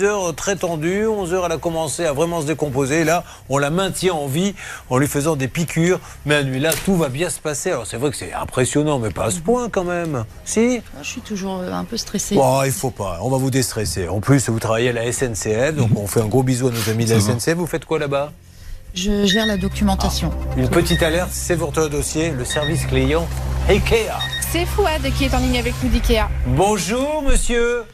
10h 0.00 0.34
très 0.34 0.56
tendue, 0.56 1.04
11h 1.04 1.42
elle 1.44 1.52
a 1.52 1.58
commencé 1.58 2.06
à 2.06 2.12
vraiment 2.14 2.40
se 2.40 2.46
décomposer. 2.46 3.04
là, 3.04 3.22
on 3.50 3.58
la 3.58 3.68
maintient 3.68 4.14
en 4.14 4.26
vie 4.26 4.54
en 4.88 4.96
lui 4.96 5.06
faisant 5.06 5.36
des 5.36 5.46
piqûres. 5.46 6.00
Manuela, 6.24 6.72
tout 6.86 6.96
va 6.96 7.10
bien 7.10 7.28
se 7.28 7.38
passer. 7.38 7.70
Alors 7.70 7.86
c'est 7.86 7.98
vrai 7.98 8.10
que 8.10 8.16
c'est 8.16 8.32
impressionnant, 8.32 8.98
mais 8.98 9.10
pas 9.10 9.26
à 9.26 9.30
ce 9.30 9.40
point 9.40 9.68
quand 9.68 9.84
même. 9.84 10.24
Si? 10.44 10.80
Je 11.02 11.06
suis 11.06 11.20
toujours 11.20 11.58
euh, 11.58 11.72
un 11.72 11.84
peu 11.84 11.98
stressée. 11.98 12.34
Bon, 12.34 12.62
il 12.64 12.72
faut 12.72 12.90
pas. 12.90 13.18
On 13.20 13.28
va 13.28 13.36
vous 13.36 13.50
déstresser. 13.50 14.08
En 14.08 14.20
plus, 14.20 14.48
vous 14.48 14.58
travaillez 14.58 14.88
à 14.88 14.92
la 14.92 15.12
SNCF, 15.12 15.74
donc 15.74 15.90
on 15.96 16.06
fait 16.06 16.20
un 16.20 16.28
gros 16.28 16.42
bisou 16.42 16.68
à 16.68 16.70
nos 16.70 16.88
amis 16.88 17.04
de 17.04 17.14
la 17.14 17.20
SNCF, 17.20 17.54
vous 17.54 17.66
faites 17.66 17.84
quoi 17.84 17.98
là-bas? 17.98 18.32
Je 18.94 19.26
gère 19.26 19.46
la 19.46 19.58
documentation. 19.58 20.32
Ah, 20.32 20.54
une 20.56 20.68
petite 20.68 21.02
alerte, 21.02 21.30
c'est 21.30 21.54
votre 21.54 21.88
dossier, 21.88 22.30
le 22.30 22.44
service 22.44 22.86
client 22.86 23.28
IKEA. 23.68 24.18
C'est 24.50 24.64
Fouad 24.64 25.02
qui 25.16 25.26
est 25.26 25.34
en 25.34 25.38
ligne 25.38 25.58
avec 25.58 25.74
nous 25.82 25.90
d'IKEA. 25.90 26.28
Bonjour 26.46 27.22
monsieur. 27.22 27.84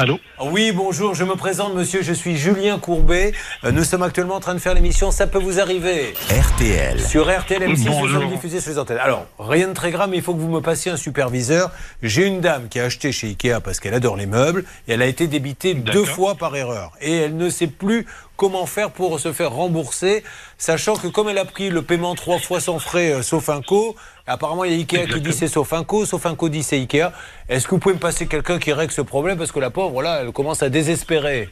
Allô 0.00 0.20
Oui, 0.40 0.70
bonjour, 0.70 1.16
je 1.16 1.24
me 1.24 1.34
présente, 1.34 1.74
monsieur, 1.74 2.02
je 2.02 2.12
suis 2.12 2.36
Julien 2.36 2.78
Courbet. 2.78 3.32
Euh, 3.64 3.72
nous 3.72 3.82
sommes 3.82 4.04
actuellement 4.04 4.36
en 4.36 4.40
train 4.40 4.54
de 4.54 4.60
faire 4.60 4.74
l'émission 4.74 5.10
Ça 5.10 5.26
peut 5.26 5.40
vous 5.40 5.58
arriver. 5.58 6.14
RTL. 6.30 7.00
Sur 7.00 7.24
RTL 7.28 7.60
M6, 7.64 8.02
nous 8.02 8.08
sommes 8.08 8.28
diffusés 8.28 8.60
sur 8.60 8.70
les 8.70 8.78
antennes. 8.78 8.98
Alors, 8.98 9.26
rien 9.40 9.66
de 9.66 9.72
très 9.72 9.90
grave, 9.90 10.10
mais 10.10 10.18
il 10.18 10.22
faut 10.22 10.34
que 10.34 10.38
vous 10.38 10.50
me 10.50 10.60
passiez 10.60 10.92
un 10.92 10.96
superviseur. 10.96 11.72
J'ai 12.00 12.28
une 12.28 12.40
dame 12.40 12.68
qui 12.68 12.78
a 12.78 12.84
acheté 12.84 13.10
chez 13.10 13.26
Ikea 13.26 13.58
parce 13.58 13.80
qu'elle 13.80 13.92
adore 13.92 14.16
les 14.16 14.26
meubles 14.26 14.64
et 14.86 14.92
elle 14.92 15.02
a 15.02 15.06
été 15.06 15.26
débitée 15.26 15.74
deux 15.74 16.04
fois 16.04 16.36
par 16.36 16.54
erreur. 16.54 16.92
Et 17.00 17.16
elle 17.16 17.36
ne 17.36 17.50
sait 17.50 17.66
plus 17.66 18.06
comment 18.36 18.66
faire 18.66 18.92
pour 18.92 19.18
se 19.18 19.32
faire 19.32 19.50
rembourser, 19.50 20.22
sachant 20.58 20.94
que 20.94 21.08
comme 21.08 21.28
elle 21.28 21.38
a 21.38 21.44
pris 21.44 21.70
le 21.70 21.82
paiement 21.82 22.14
trois 22.14 22.38
fois 22.38 22.60
sans 22.60 22.78
frais, 22.78 23.10
euh, 23.10 23.22
sauf 23.22 23.48
un 23.48 23.62
co, 23.62 23.96
apparemment 24.28 24.64
il 24.64 24.72
y 24.72 24.74
a 24.74 24.78
Ikea 24.78 25.06
qui 25.06 25.20
dit 25.20 25.32
c'est 25.32 25.48
sauf 25.48 25.72
un 25.72 25.84
co, 25.84 26.04
sauf 26.06 26.24
un 26.26 26.34
co 26.34 26.48
dit 26.48 26.62
c'est 26.62 26.76
Ikea. 26.76 27.12
Est-ce 27.48 27.66
que 27.66 27.72
vous 27.72 27.78
pouvez 27.78 27.94
me 27.94 28.00
passer 28.00 28.26
quelqu'un 28.26 28.58
qui 28.58 28.72
règle 28.72 28.92
ce 28.92 29.00
problème 29.00 29.38
parce 29.38 29.52
que 29.52 29.60
la 29.60 29.70
pauvre 29.70 30.02
là, 30.02 30.20
elle 30.22 30.32
commence 30.32 30.62
à 30.62 30.68
désespérer. 30.68 31.48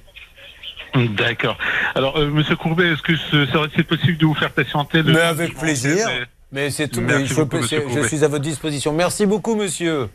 D'accord. 0.95 1.59
Alors, 1.95 2.17
euh, 2.17 2.29
Monsieur 2.31 2.57
Courbet, 2.57 2.93
est-ce 2.93 3.03
que 3.03 3.17
ce 3.17 3.45
serait 3.47 3.83
possible 3.83 4.17
de 4.17 4.27
vous 4.27 4.35
faire 4.35 4.51
patienter 4.53 5.03
Mais 5.03 5.21
avec 5.21 5.55
plaisir. 5.59 6.09
Mais 6.53 6.71
c'est 6.71 6.89
tout. 6.89 7.03
je, 7.07 7.25
je 7.25 8.07
suis 8.07 8.25
à 8.25 8.29
votre 8.29 8.43
disposition. 8.45 8.93
Merci 8.93 9.27
beaucoup, 9.27 9.57
monsieur. 9.57 10.09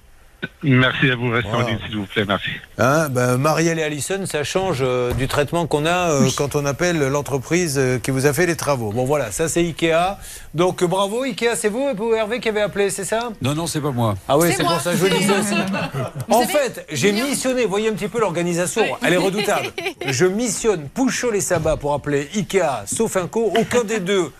Merci 0.63 1.10
à 1.12 1.15
vous, 1.15 1.29
restez 1.29 1.50
en 1.50 1.62
ligne 1.62 1.79
s'il 1.88 1.98
vous 1.98 2.05
plaît, 2.05 2.24
merci. 2.27 2.50
Hein, 2.77 3.10
ben, 3.10 3.38
Marielle 3.38 3.79
et 3.79 3.83
Allison, 3.83 4.25
ça 4.25 4.43
change 4.43 4.79
euh, 4.81 5.13
du 5.13 5.27
traitement 5.27 5.65
qu'on 5.67 5.86
a 5.86 6.12
euh, 6.12 6.29
quand 6.36 6.55
on 6.55 6.65
appelle 6.65 7.00
l'entreprise 7.00 7.77
euh, 7.77 8.00
qui 8.00 8.12
vous 8.12 8.25
a 8.25 8.33
fait 8.33 8.45
les 8.45 8.55
travaux. 8.55 8.91
Bon 8.91 9.05
voilà, 9.05 9.31
ça 9.31 9.48
c'est 9.48 9.62
Ikea. 9.62 10.17
Donc 10.53 10.83
bravo 10.83 11.24
Ikea, 11.24 11.55
c'est 11.55 11.69
vous, 11.69 11.89
Hervé 12.15 12.39
qui 12.39 12.50
avez 12.50 12.62
appelé, 12.62 12.89
c'est 12.89 13.05
ça? 13.05 13.29
Non, 13.41 13.55
non, 13.55 13.67
c'est 13.67 13.81
pas 13.81 13.91
moi. 13.91 14.15
Ah 14.27 14.38
oui, 14.38 14.51
c'est 14.55 14.63
pour 14.63 14.79
ça 14.81 14.91
que 14.91 14.98
je 14.98 15.05
le 15.05 15.10
disais 15.17 15.38
aussi. 15.38 15.55
en 16.29 16.41
fait, 16.41 16.86
j'ai 16.91 17.12
missionné, 17.12 17.65
voyez 17.65 17.89
un 17.89 17.93
petit 17.93 18.07
peu 18.07 18.19
l'organisation, 18.19 18.83
elle 19.03 19.13
est 19.13 19.17
redoutable. 19.17 19.67
Je 20.07 20.25
missionne 20.25 20.88
Pouchot 20.89 21.33
et 21.33 21.41
Sabat 21.41 21.77
pour 21.77 21.93
appeler 21.93 22.29
Ikea, 22.36 22.86
Sofinco, 22.86 23.51
aucun 23.57 23.83
des 23.83 24.00
deux 24.00 24.31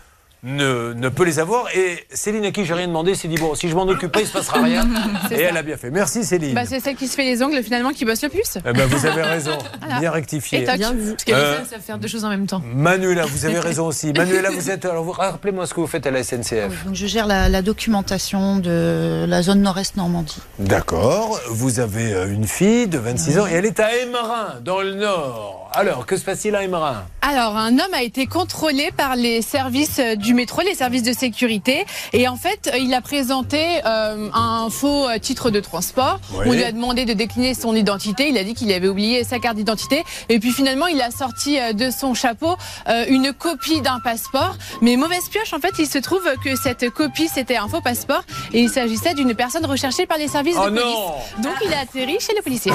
ne, 0.42 0.92
ne, 0.92 1.08
peut 1.08 1.24
les 1.24 1.38
avoir. 1.38 1.66
Et 1.74 2.04
Céline, 2.10 2.44
à 2.44 2.50
qui 2.50 2.64
j'ai 2.64 2.74
rien 2.74 2.88
demandé, 2.88 3.14
s'est 3.14 3.28
dit 3.28 3.36
bon, 3.36 3.54
si 3.54 3.68
je 3.68 3.74
m'en 3.74 3.84
occupe 3.84 4.10
pas, 4.10 4.20
il 4.20 4.26
se 4.26 4.32
passera 4.32 4.60
rien. 4.62 4.88
et 5.30 5.40
elle 5.40 5.56
a 5.56 5.62
bien 5.62 5.76
fait. 5.76 5.90
Merci 5.90 6.24
Céline. 6.24 6.54
Bah, 6.54 6.66
c'est 6.66 6.80
celle 6.80 6.96
qui 6.96 7.06
se 7.06 7.14
fait 7.14 7.24
les 7.24 7.42
ongles 7.42 7.62
finalement 7.62 7.90
qui 7.90 8.04
bosse 8.04 8.22
le 8.22 8.28
plus. 8.28 8.58
Eh 8.58 8.72
ben, 8.72 8.86
vous 8.86 9.06
avez 9.06 9.22
raison. 9.22 9.56
Bien 10.00 10.10
rectifié. 10.10 10.62
Et 10.62 10.64
bien 10.64 10.94
Parce 10.94 11.24
qu'elle 11.24 11.34
euh, 11.34 11.64
savent 11.64 11.80
faire 11.80 11.98
deux 11.98 12.08
choses 12.08 12.24
en 12.24 12.30
même 12.30 12.46
temps. 12.46 12.62
Manuela, 12.74 13.26
vous 13.26 13.44
avez 13.44 13.58
raison 13.60 13.86
aussi. 13.86 14.12
Manuela, 14.12 14.50
vous 14.50 14.70
êtes. 14.70 14.84
Alors, 14.84 15.14
rappelez-moi 15.14 15.66
ce 15.66 15.74
que 15.74 15.80
vous 15.80 15.86
faites 15.86 16.06
à 16.06 16.10
la 16.10 16.22
SNCF. 16.24 16.84
donc 16.86 16.94
je 16.94 17.06
gère 17.06 17.26
la, 17.26 17.48
la, 17.48 17.62
documentation 17.62 18.56
de 18.56 19.26
la 19.28 19.42
zone 19.42 19.60
nord-est 19.60 19.96
Normandie. 19.96 20.38
D'accord. 20.58 21.38
Vous 21.50 21.80
avez 21.80 22.12
euh, 22.12 22.32
une 22.32 22.46
fille 22.46 22.86
de 22.86 22.98
26 22.98 23.38
ans 23.38 23.46
et 23.46 23.52
elle 23.52 23.66
est 23.66 23.80
à 23.80 23.88
Emmerin, 24.04 24.60
dans 24.64 24.80
le 24.80 24.94
nord. 24.94 25.70
Alors, 25.74 26.04
que 26.06 26.16
se 26.16 26.24
passe-t-il 26.24 26.54
à 26.54 26.60
Emmerin 26.60 27.04
Alors, 27.22 27.56
un 27.56 27.72
homme 27.72 27.94
a 27.94 28.02
été 28.02 28.26
contrôlé 28.26 28.90
par 28.96 29.16
les 29.16 29.40
services 29.42 29.98
euh, 29.98 30.16
du 30.32 30.36
métro, 30.36 30.62
les 30.62 30.74
services 30.74 31.02
de 31.02 31.12
sécurité, 31.12 31.84
et 32.14 32.26
en 32.26 32.36
fait, 32.36 32.72
il 32.80 32.94
a 32.94 33.02
présenté 33.02 33.82
euh, 33.84 34.30
un 34.32 34.70
faux 34.70 35.06
euh, 35.06 35.18
titre 35.18 35.50
de 35.50 35.60
transport. 35.60 36.20
On 36.46 36.52
lui 36.52 36.64
a 36.64 36.72
demandé 36.72 37.04
de 37.04 37.12
décliner 37.12 37.52
son 37.52 37.74
identité. 37.74 38.30
Il 38.30 38.38
a 38.38 38.44
dit 38.44 38.54
qu'il 38.54 38.72
avait 38.72 38.88
oublié 38.88 39.24
sa 39.24 39.38
carte 39.40 39.56
d'identité, 39.56 40.04
et 40.30 40.38
puis 40.38 40.50
finalement, 40.50 40.86
il 40.86 41.02
a 41.02 41.10
sorti 41.10 41.58
de 41.74 41.90
son 41.90 42.14
chapeau 42.14 42.56
une 43.08 43.34
copie 43.34 43.82
d'un 43.82 44.00
passeport. 44.02 44.56
Mais 44.80 44.96
mauvaise 44.96 45.28
pioche, 45.30 45.52
en 45.52 45.58
fait, 45.58 45.74
il 45.78 45.86
se 45.86 45.98
trouve 45.98 46.26
que 46.42 46.56
cette 46.56 46.88
copie 46.88 47.28
c'était 47.28 47.56
un 47.56 47.68
faux 47.68 47.82
passeport, 47.82 48.24
et 48.54 48.60
il 48.60 48.70
s'agissait 48.70 49.12
d'une 49.12 49.34
personne 49.34 49.66
recherchée 49.66 50.06
par 50.06 50.16
les 50.16 50.28
services 50.28 50.56
oh 50.58 50.70
de 50.70 50.70
police. 50.70 51.42
Donc, 51.42 51.52
il 51.62 51.74
a 51.74 51.80
atterri 51.80 52.16
chez 52.20 52.32
le 52.34 52.40
policier. 52.40 52.72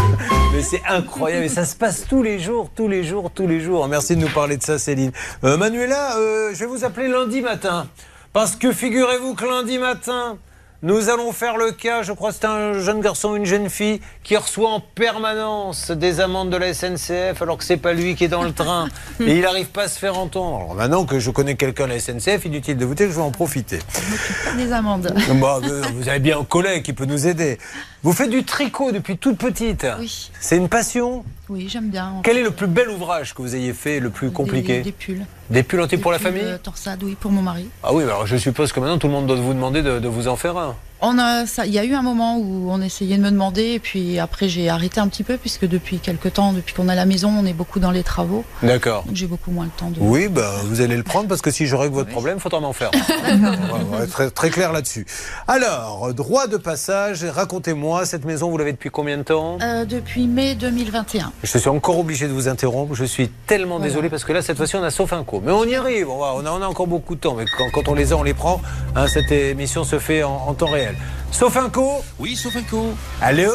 Mais 0.53 0.61
c'est 0.61 0.83
incroyable, 0.87 1.45
et 1.45 1.49
ça 1.49 1.65
se 1.65 1.75
passe 1.75 2.05
tous 2.07 2.21
les 2.21 2.37
jours, 2.37 2.69
tous 2.75 2.87
les 2.87 3.03
jours, 3.03 3.31
tous 3.33 3.47
les 3.47 3.61
jours. 3.61 3.87
Merci 3.87 4.15
de 4.15 4.21
nous 4.21 4.29
parler 4.29 4.57
de 4.57 4.63
ça, 4.63 4.77
Céline. 4.77 5.11
Euh, 5.43 5.57
Manuela, 5.57 6.17
euh, 6.17 6.51
je 6.53 6.59
vais 6.59 6.67
vous 6.67 6.85
appeler 6.85 7.07
lundi 7.07 7.41
matin. 7.47 7.87
Parce 8.33 8.57
que 8.57 8.73
figurez-vous 8.73 9.33
que 9.33 9.45
lundi 9.45 9.77
matin, 9.77 10.37
nous 10.83 11.07
allons 11.07 11.31
faire 11.31 11.55
le 11.55 11.71
cas, 11.71 12.03
je 12.03 12.11
crois 12.11 12.31
que 12.31 12.35
c'est 12.35 12.45
un 12.45 12.73
jeune 12.73 12.99
garçon 12.99 13.35
une 13.35 13.45
jeune 13.45 13.69
fille 13.69 14.01
qui 14.21 14.35
reçoit 14.35 14.69
en 14.69 14.81
permanence 14.81 15.91
des 15.91 16.19
amendes 16.19 16.49
de 16.49 16.57
la 16.57 16.73
SNCF 16.73 17.41
alors 17.41 17.57
que 17.57 17.63
c'est 17.63 17.77
pas 17.77 17.93
lui 17.93 18.15
qui 18.15 18.25
est 18.25 18.27
dans 18.27 18.43
le 18.43 18.51
train 18.51 18.89
et 19.21 19.37
il 19.37 19.41
n'arrive 19.41 19.67
pas 19.67 19.83
à 19.83 19.87
se 19.87 19.97
faire 19.97 20.19
entendre. 20.19 20.57
Alors 20.57 20.75
maintenant 20.75 21.05
que 21.05 21.19
je 21.19 21.31
connais 21.31 21.55
quelqu'un 21.55 21.85
à 21.85 21.87
la 21.87 21.99
SNCF, 22.01 22.43
inutile 22.43 22.75
de 22.75 22.85
vous 22.85 22.95
dire 22.95 23.07
que 23.07 23.13
je 23.13 23.17
vais 23.17 23.23
en 23.23 23.31
profiter. 23.31 23.79
Des 24.57 24.73
amendes. 24.73 25.13
Bah, 25.41 25.61
euh, 25.63 25.83
vous 25.95 26.09
avez 26.09 26.19
bien 26.19 26.37
un 26.37 26.43
collègue 26.43 26.83
qui 26.83 26.91
peut 26.91 27.05
nous 27.05 27.27
aider. 27.27 27.57
Vous 28.03 28.11
faites 28.11 28.29
du 28.29 28.43
tricot 28.43 28.91
depuis 28.91 29.17
toute 29.17 29.37
petite. 29.37 29.87
Oui. 29.99 30.31
C'est 30.41 30.57
une 30.57 30.67
passion? 30.67 31.23
Oui, 31.49 31.67
j'aime 31.69 31.89
bien. 31.89 32.13
Quel 32.23 32.37
est 32.37 32.43
le 32.43 32.51
plus 32.51 32.67
bel 32.67 32.89
ouvrage 32.89 33.33
que 33.33 33.41
vous 33.41 33.55
ayez 33.55 33.73
fait, 33.73 33.99
le 33.99 34.09
plus 34.09 34.31
compliqué? 34.31 34.81
Des, 34.81 34.91
pulls. 34.91 35.25
Des 35.49 35.63
pulls 35.63 35.81
entiers 35.81 35.97
pour 35.97 36.11
la 36.11 36.19
famille? 36.19 36.41
euh, 36.43 36.57
Torsade, 36.57 37.01
oui, 37.03 37.15
pour 37.19 37.31
mon 37.31 37.41
mari. 37.41 37.69
Ah 37.83 37.93
oui, 37.93 38.03
alors 38.03 38.27
je 38.27 38.35
suppose 38.35 38.71
que 38.71 38.79
maintenant 38.79 38.97
tout 38.97 39.07
le 39.07 39.13
monde 39.13 39.27
doit 39.27 39.37
vous 39.37 39.53
demander 39.53 39.81
de 39.81 40.07
vous 40.07 40.27
en 40.27 40.35
faire 40.35 40.57
un. 40.57 40.75
On 41.01 41.19
a, 41.19 41.45
ça, 41.45 41.67
il 41.67 41.73
y 41.73 41.77
a 41.77 41.83
eu 41.83 41.93
un 41.93 42.01
moment 42.01 42.37
où 42.39 42.69
on 42.71 42.81
essayait 42.81 43.17
de 43.17 43.21
me 43.21 43.29
demander, 43.29 43.73
et 43.73 43.79
puis 43.79 44.17
après 44.17 44.49
j'ai 44.49 44.67
arrêté 44.67 44.99
un 44.99 45.07
petit 45.07 45.23
peu, 45.23 45.37
puisque 45.37 45.67
depuis 45.67 45.99
quelques 45.99 46.33
temps, 46.33 46.53
depuis 46.53 46.73
qu'on 46.73 46.87
a 46.89 46.95
la 46.95 47.05
maison, 47.05 47.29
on 47.39 47.45
est 47.45 47.53
beaucoup 47.53 47.79
dans 47.79 47.91
les 47.91 48.01
travaux. 48.01 48.43
D'accord. 48.63 49.03
Donc 49.05 49.15
j'ai 49.15 49.27
beaucoup 49.27 49.51
moins 49.51 49.65
le 49.65 49.71
temps 49.71 49.91
de. 49.91 49.97
Oui, 49.99 50.27
bah, 50.27 50.51
vous 50.65 50.81
allez 50.81 50.97
le 50.97 51.03
prendre, 51.03 51.27
parce 51.27 51.41
que 51.41 51.51
si 51.51 51.67
je 51.67 51.75
règle 51.75 51.93
votre 51.93 52.09
problème, 52.09 52.37
il 52.37 52.41
faudra 52.41 52.59
m'en 52.61 52.73
faire. 52.73 52.89
on 53.29 53.95
va 53.95 54.03
être 54.03 54.11
très, 54.11 54.29
très 54.31 54.49
clair 54.49 54.71
là-dessus. 54.71 55.05
Alors, 55.47 56.13
droit 56.15 56.47
de 56.47 56.57
passage, 56.57 57.23
racontez-moi, 57.25 58.05
cette 58.07 58.25
maison, 58.25 58.49
vous 58.49 58.57
l'avez 58.57 58.71
depuis 58.71 58.89
combien 58.89 59.17
de 59.17 59.23
temps? 59.23 59.59
Euh, 59.61 59.85
Depuis 59.85 60.25
mai 60.25 60.55
2021. 60.55 61.31
Je 61.43 61.57
suis 61.59 61.69
encore 61.69 61.99
obligé 61.99 62.27
de 62.27 62.33
vous 62.33 62.47
interrompre, 62.47 62.95
je 62.95 63.05
suis 63.05 63.29
tellement 63.45 63.79
désolé, 63.79 64.09
parce 64.09 64.23
que 64.23 64.33
là, 64.33 64.41
cette 64.41 64.57
fois-ci, 64.57 64.75
on 64.75 64.83
a 64.83 64.89
sauf 64.89 65.13
un 65.13 65.23
coup. 65.23 65.41
Mais 65.45 65.51
on 65.51 65.63
y 65.65 65.75
arrive, 65.75 66.09
on, 66.09 66.21
on, 66.23 66.45
a, 66.45 66.51
on 66.51 66.61
a 66.63 66.67
encore 66.67 66.87
beaucoup 66.87 67.13
de 67.13 67.19
temps, 67.19 67.35
mais 67.35 67.45
quand, 67.57 67.69
quand, 67.71 67.87
on 67.87 67.93
les 67.93 68.13
a, 68.13 68.17
on 68.17 68.23
les 68.23 68.33
prend. 68.33 68.61
Hein, 68.95 69.05
cette 69.07 69.31
émission 69.31 69.83
se 69.83 69.99
fait 69.99 70.23
en, 70.23 70.31
en 70.47 70.53
temps 70.55 70.65
réel. 70.71 70.86
Sofinco 71.31 72.03
Oui, 72.19 72.35
Sofinco. 72.35 72.95
Allô? 73.21 73.51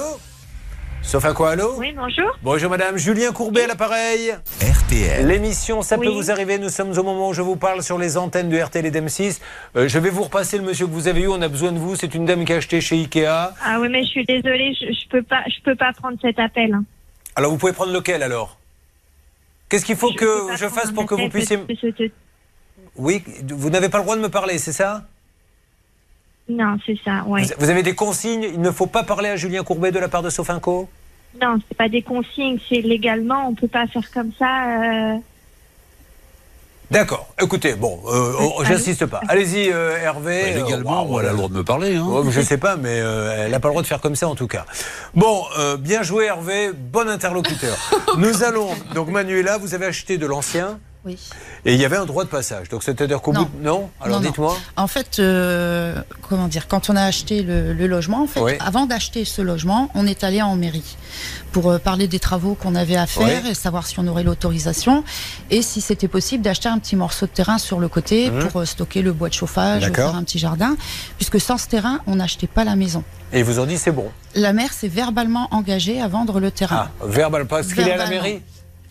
Sofinco, 1.03 1.45
allô? 1.45 1.75
Oui, 1.79 1.93
bonjour. 1.97 2.31
Bonjour 2.43 2.71
madame, 2.71 2.97
Julien 2.97 3.33
Courbet 3.33 3.65
à 3.65 3.67
l'appareil. 3.69 4.35
RTL. 4.61 5.27
L'émission, 5.27 5.83
ça 5.83 5.99
peut 5.99 6.09
vous 6.09 6.31
arriver, 6.31 6.59
nous 6.59 6.69
sommes 6.69 6.97
au 6.97 7.03
moment 7.03 7.31
où 7.31 7.33
je 7.33 7.43
vous 7.43 7.57
parle 7.57 7.83
sur 7.83 7.99
les 7.99 8.17
antennes 8.17 8.49
de 8.49 8.57
RTL 8.61 8.87
et 8.87 8.91
d'M6. 8.93 9.41
Euh, 9.77 9.89
je 9.89 9.99
vais 9.99 10.11
vous 10.11 10.23
repasser 10.23 10.59
le 10.59 10.65
monsieur 10.65 10.87
que 10.87 10.93
vous 10.93 11.09
avez 11.09 11.23
eu, 11.23 11.29
on 11.29 11.43
a 11.43 11.49
besoin 11.49 11.73
de 11.73 11.79
vous, 11.79 11.97
c'est 11.97 12.15
une 12.15 12.25
dame 12.25 12.45
qui 12.45 12.53
a 12.53 12.57
acheté 12.57 12.81
chez 12.81 12.97
Ikea. 13.01 13.27
Ah 13.65 13.79
oui, 13.81 13.89
mais 13.91 14.03
je 14.05 14.09
suis 14.11 14.25
désolée, 14.25 14.75
je, 14.81 14.93
je 14.93 15.09
peux 15.09 15.23
pas 15.23 15.43
je 15.49 15.61
peux 15.65 15.75
pas 15.75 15.93
prendre 15.93 16.17
cet 16.23 16.39
appel. 16.39 16.73
hein. 16.73 16.85
Alors 17.35 17.51
vous 17.51 17.59
pouvez 17.59 17.73
prendre 17.73 17.93
lequel 17.93 18.23
alors? 18.23 18.59
Qu'est-ce 19.69 19.85
qu'il 19.87 19.97
faut 19.97 20.13
Je 20.13 20.17
que 20.19 20.57
je 20.57 20.69
fasse 20.69 20.91
un 20.91 20.93
pour 20.93 21.07
que 21.07 21.15
vous 21.15 21.29
puissiez... 21.31 21.59
Oui, 22.97 23.25
vous 23.49 23.71
n'avez 23.71 23.89
pas 23.89 23.99
le 23.99 24.05
droit 24.05 24.17
de 24.17 24.21
me 24.21 24.29
parler, 24.29 24.59
c'est 24.59 24.73
ça? 24.73 25.05
Non, 26.49 26.77
c'est 26.85 26.99
ça, 27.05 27.23
ouais. 27.27 27.43
Vous- 27.59 27.71
avez 27.71 27.83
des 27.83 27.95
consignes, 27.95 28.43
il 28.53 28.61
ne 28.61 28.71
faut 28.71 28.87
pas 28.87 29.05
parler 29.05 29.29
à 29.31 29.37
Julien 29.37 29.63
Courbet 29.63 29.93
de 29.93 29.99
la 29.99 30.09
part 30.09 30.23
de 30.23 30.31
Sofinco? 30.31 30.89
Non, 31.41 31.59
c'est 31.69 31.77
pas 31.77 31.89
des 31.89 32.03
consignes, 32.03 32.59
c'est 32.69 32.81
légalement, 32.83 33.49
on 33.49 33.55
peut 33.55 33.69
pas 33.69 33.87
faire 33.87 34.11
comme 34.13 34.33
ça. 34.39 34.83
euh, 34.83 35.17
D'accord. 36.91 37.33
Écoutez, 37.41 37.75
bon, 37.75 37.99
euh, 38.07 38.35
oh, 38.39 38.63
j'insiste 38.65 39.07
pas. 39.07 39.23
Allez-y, 39.27 39.71
euh, 39.73 39.97
Hervé. 39.97 40.43
Bah, 40.43 40.49
Euh, 40.61 40.65
légalement, 40.65 41.21
elle 41.21 41.27
a 41.27 41.31
le 41.31 41.37
droit 41.39 41.49
de 41.49 41.55
me 41.55 41.65
parler. 41.65 41.97
Hein. 41.97 42.05
Ouais, 42.07 42.31
je 42.31 42.41
sais 42.43 42.59
pas, 42.59 42.77
mais 42.77 43.01
euh, 43.01 43.45
elle 43.47 43.51
n'a 43.53 43.61
pas 43.61 43.69
le 43.69 43.73
droit 43.73 43.81
de 43.83 43.87
faire 43.87 44.01
comme 44.03 44.15
ça 44.17 44.29
en 44.29 44.35
tout 44.35 44.47
cas. 44.49 44.67
Bon, 45.15 45.43
euh, 45.59 45.79
bien 45.79 46.03
joué 46.03 46.27
Hervé, 46.27 46.71
bon 46.75 47.09
interlocuteur. 47.09 47.79
Nous 48.19 48.43
allons, 48.45 48.69
donc 48.95 49.09
Manuela, 49.09 49.57
vous 49.57 49.73
avez 49.73 49.87
acheté 49.87 50.19
de 50.19 50.27
l'ancien 50.27 50.79
Oui. 51.05 51.19
et 51.65 51.75
il 51.75 51.81
y 51.81 51.85
avait 51.85 51.97
un 51.97 52.05
droit 52.07 52.23
de 52.25 52.29
passage. 52.29 52.69
Donc 52.69 52.85
c'est-à-dire 52.85 53.21
qu'au 53.21 53.33
bout 53.33 53.45
de... 53.45 53.65
Non? 53.65 53.91
Alors 54.01 54.21
dites-moi. 54.21 54.57
En 54.77 54.87
fait, 54.87 55.19
euh, 55.19 56.01
comment 56.29 56.47
dire, 56.47 56.69
quand 56.69 56.91
on 56.91 56.97
a 56.97 57.03
acheté 57.03 57.43
le, 57.43 57.73
le 57.73 57.87
logement, 57.89 58.23
en 58.23 58.27
fait, 58.29 58.41
Oui. 58.41 58.53
avant 58.61 58.87
d'acheter 58.87 59.25
ce 59.25 59.43
logement, 59.43 59.91
on 59.95 60.07
est 60.07 60.23
allé 60.23 60.41
en 60.43 60.55
mairie 60.55 60.97
pour 61.51 61.71
euh, 61.71 61.79
parler 61.79 62.07
des 62.07 62.21
travaux 62.21 62.55
qu'on 62.55 62.77
avait 62.77 62.95
à 62.97 63.07
faire 63.09 63.43
Oui. 63.45 63.51
et 63.51 63.55
savoir 63.55 63.87
si 63.87 63.99
on 63.99 64.07
aurait 64.07 64.23
l'autorisation 64.23 65.03
et 65.51 65.61
si 65.63 65.81
c'était 65.81 66.07
possible 66.09 66.43
d'acheter 66.45 66.69
un 66.69 66.79
petit 66.79 66.95
morceau 66.95 67.27
de 67.27 67.33
terrain 67.33 67.59
sur 67.59 67.81
le 67.81 67.89
côté 67.89 68.31
Mhm. 68.31 68.49
pour 68.49 68.61
euh, 68.61 68.65
stocker 68.65 69.03
le 69.03 69.13
bois 69.13 69.29
de 69.29 69.35
chauffage 69.35 69.91
faire 69.93 70.15
un 70.15 70.23
petit 70.23 70.39
jardin, 70.39 70.77
puisque 71.17 71.41
sans 71.41 71.59
ce 71.59 71.67
terrain, 71.67 71.99
on 72.07 72.15
n'achetait 72.17 72.47
pas 72.47 72.63
la 72.65 72.77
maison. 72.77 73.03
Et 73.33 73.41
ils 73.41 73.45
vous 73.45 73.59
ont 73.59 73.67
dit 73.67 73.77
c'est 73.77 73.91
bon. 73.93 74.11
La 74.37 74.53
maire 74.53 74.73
s'est 74.73 74.89
verbalement 74.89 75.49
engagée 75.51 76.01
à 76.01 76.07
vendre 76.07 76.39
le 76.39 76.51
terrain. 76.53 76.89
Ah, 77.01 77.05
verbal, 77.07 77.47
parce 77.47 77.73
qu'il 77.75 77.87
est 77.89 77.93
à 77.93 77.97
la 77.97 78.07
mairie? 78.09 78.41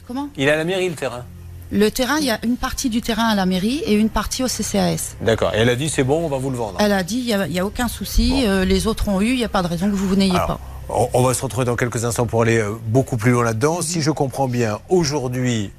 Comment? 0.08 0.28
Il 0.36 0.48
est 0.48 0.52
à 0.52 0.58
la 0.58 0.66
mairie 0.66 0.90
le 0.90 0.96
terrain. 0.96 1.24
Le 1.72 1.90
terrain, 1.90 2.18
il 2.20 2.26
y 2.26 2.32
a 2.32 2.40
une 2.44 2.58
partie 2.58 2.90
du 2.90 3.02
terrain 3.02 3.28
à 3.30 3.36
la 3.36 3.46
mairie 3.46 3.82
et 3.86 3.94
une 3.94 4.10
partie 4.10 4.44
au 4.44 4.48
CCAS. 4.48 5.16
D'accord. 5.22 5.54
Et 5.54 5.60
elle 5.60 5.70
a 5.70 5.76
dit 5.76 5.88
c'est 5.90 6.04
bon, 6.04 6.26
on 6.26 6.28
va 6.28 6.38
vous 6.38 6.50
le 6.50 6.58
vendre. 6.58 6.76
Elle 6.80 6.92
a 6.92 7.02
dit, 7.04 7.20
il 7.20 7.26
n'y 7.26 7.34
a, 7.34 7.48
il 7.48 7.54
y 7.54 7.60
a 7.60 7.66
aucun 7.66 7.88
souci, 7.88 8.30
Bon. 8.32 8.50
euh, 8.50 8.66
les 8.66 8.88
autres 8.88 9.08
ont 9.08 9.22
eu, 9.22 9.30
il 9.30 9.38
n'y 9.38 9.44
a 9.46 9.50
pas 9.50 9.62
de 9.64 9.68
raison 9.68 9.90
que 9.90 9.96
vous 9.96 10.16
n'ayez 10.18 10.36
Alors, 10.36 10.48
pas. 10.48 10.60
on, 10.90 11.10
on 11.14 11.24
va 11.24 11.34
se 11.34 11.42
retrouver 11.42 11.66
dans 11.66 11.78
quelques 11.78 12.04
instants 12.04 12.26
pour 12.26 12.42
aller 12.42 12.58
euh, 12.58 12.74
beaucoup 12.88 13.16
plus 13.16 13.32
loin 13.32 13.44
là-dedans. 13.46 13.82
Si 13.82 14.02
je 14.02 14.12
comprends 14.12 14.50
bien, 14.50 14.80
aujourd'hui, 14.90 15.72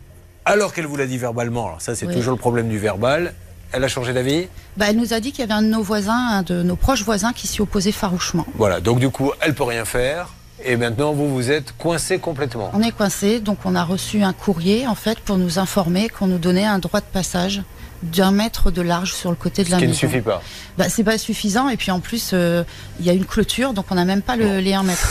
alors 0.46 0.72
qu'elle 0.72 0.86
vous 0.86 0.96
l'a 0.96 1.06
dit 1.06 1.18
verbalement, 1.18 1.66
alors 1.68 1.82
ça 1.82 1.94
c'est 1.94 2.06
Oui. 2.06 2.14
toujours 2.14 2.32
le 2.32 2.38
problème 2.38 2.68
du 2.70 2.78
verbal, 2.78 3.34
elle 3.72 3.84
a 3.84 3.88
changé 3.88 4.14
d'avis? 4.14 4.48
Bah, 4.78 4.86
elle 4.88 4.96
nous 4.96 5.12
a 5.12 5.20
dit 5.20 5.30
qu'il 5.32 5.40
y 5.40 5.44
avait 5.44 5.52
un 5.52 5.62
de 5.62 5.68
nos 5.68 5.82
voisins, 5.82 6.14
un 6.38 6.42
de 6.42 6.62
nos 6.62 6.76
proches 6.76 7.04
voisins 7.04 7.34
qui 7.34 7.46
s'y 7.48 7.60
opposait 7.60 7.92
farouchement. 7.92 8.46
Voilà, 8.54 8.80
donc 8.80 8.98
du 8.98 9.10
coup, 9.10 9.30
elle 9.42 9.54
peut 9.54 9.64
rien 9.64 9.84
faire. 9.84 10.28
Et 10.64 10.76
maintenant, 10.76 11.12
vous, 11.12 11.28
vous 11.28 11.50
êtes 11.50 11.76
coincé 11.76 12.18
complètement. 12.18 12.70
On 12.74 12.82
est 12.82 12.92
coincé, 12.92 13.40
donc 13.40 13.58
on 13.64 13.74
a 13.74 13.84
reçu 13.84 14.22
un 14.22 14.32
courrier 14.32 14.86
en 14.86 14.94
fait 14.94 15.18
pour 15.20 15.36
nous 15.36 15.58
informer 15.58 16.08
qu'on 16.08 16.26
nous 16.26 16.38
donnait 16.38 16.64
un 16.64 16.78
droit 16.78 17.00
de 17.00 17.06
passage 17.06 17.62
d'un 18.02 18.32
mètre 18.32 18.70
de 18.70 18.82
large 18.82 19.12
sur 19.12 19.30
le 19.30 19.36
côté 19.36 19.64
de 19.64 19.70
la 19.70 19.78
maison. 19.78 19.92
Ce 19.92 19.98
qui 19.98 20.06
ne 20.06 20.10
suffit 20.10 20.22
pas. 20.22 20.42
Bah, 20.76 20.88
c'est 20.88 21.04
pas 21.04 21.18
suffisant 21.18 21.68
et 21.68 21.76
puis 21.76 21.90
en 21.90 22.00
plus 22.00 22.30
euh, 22.32 22.64
il 22.98 23.06
y 23.06 23.10
a 23.10 23.12
une 23.12 23.24
clôture 23.24 23.74
donc 23.74 23.86
on 23.90 23.94
n'a 23.94 24.04
même 24.04 24.22
pas 24.22 24.36
le, 24.36 24.58
les 24.58 24.74
1 24.74 24.82
mètre. 24.82 25.08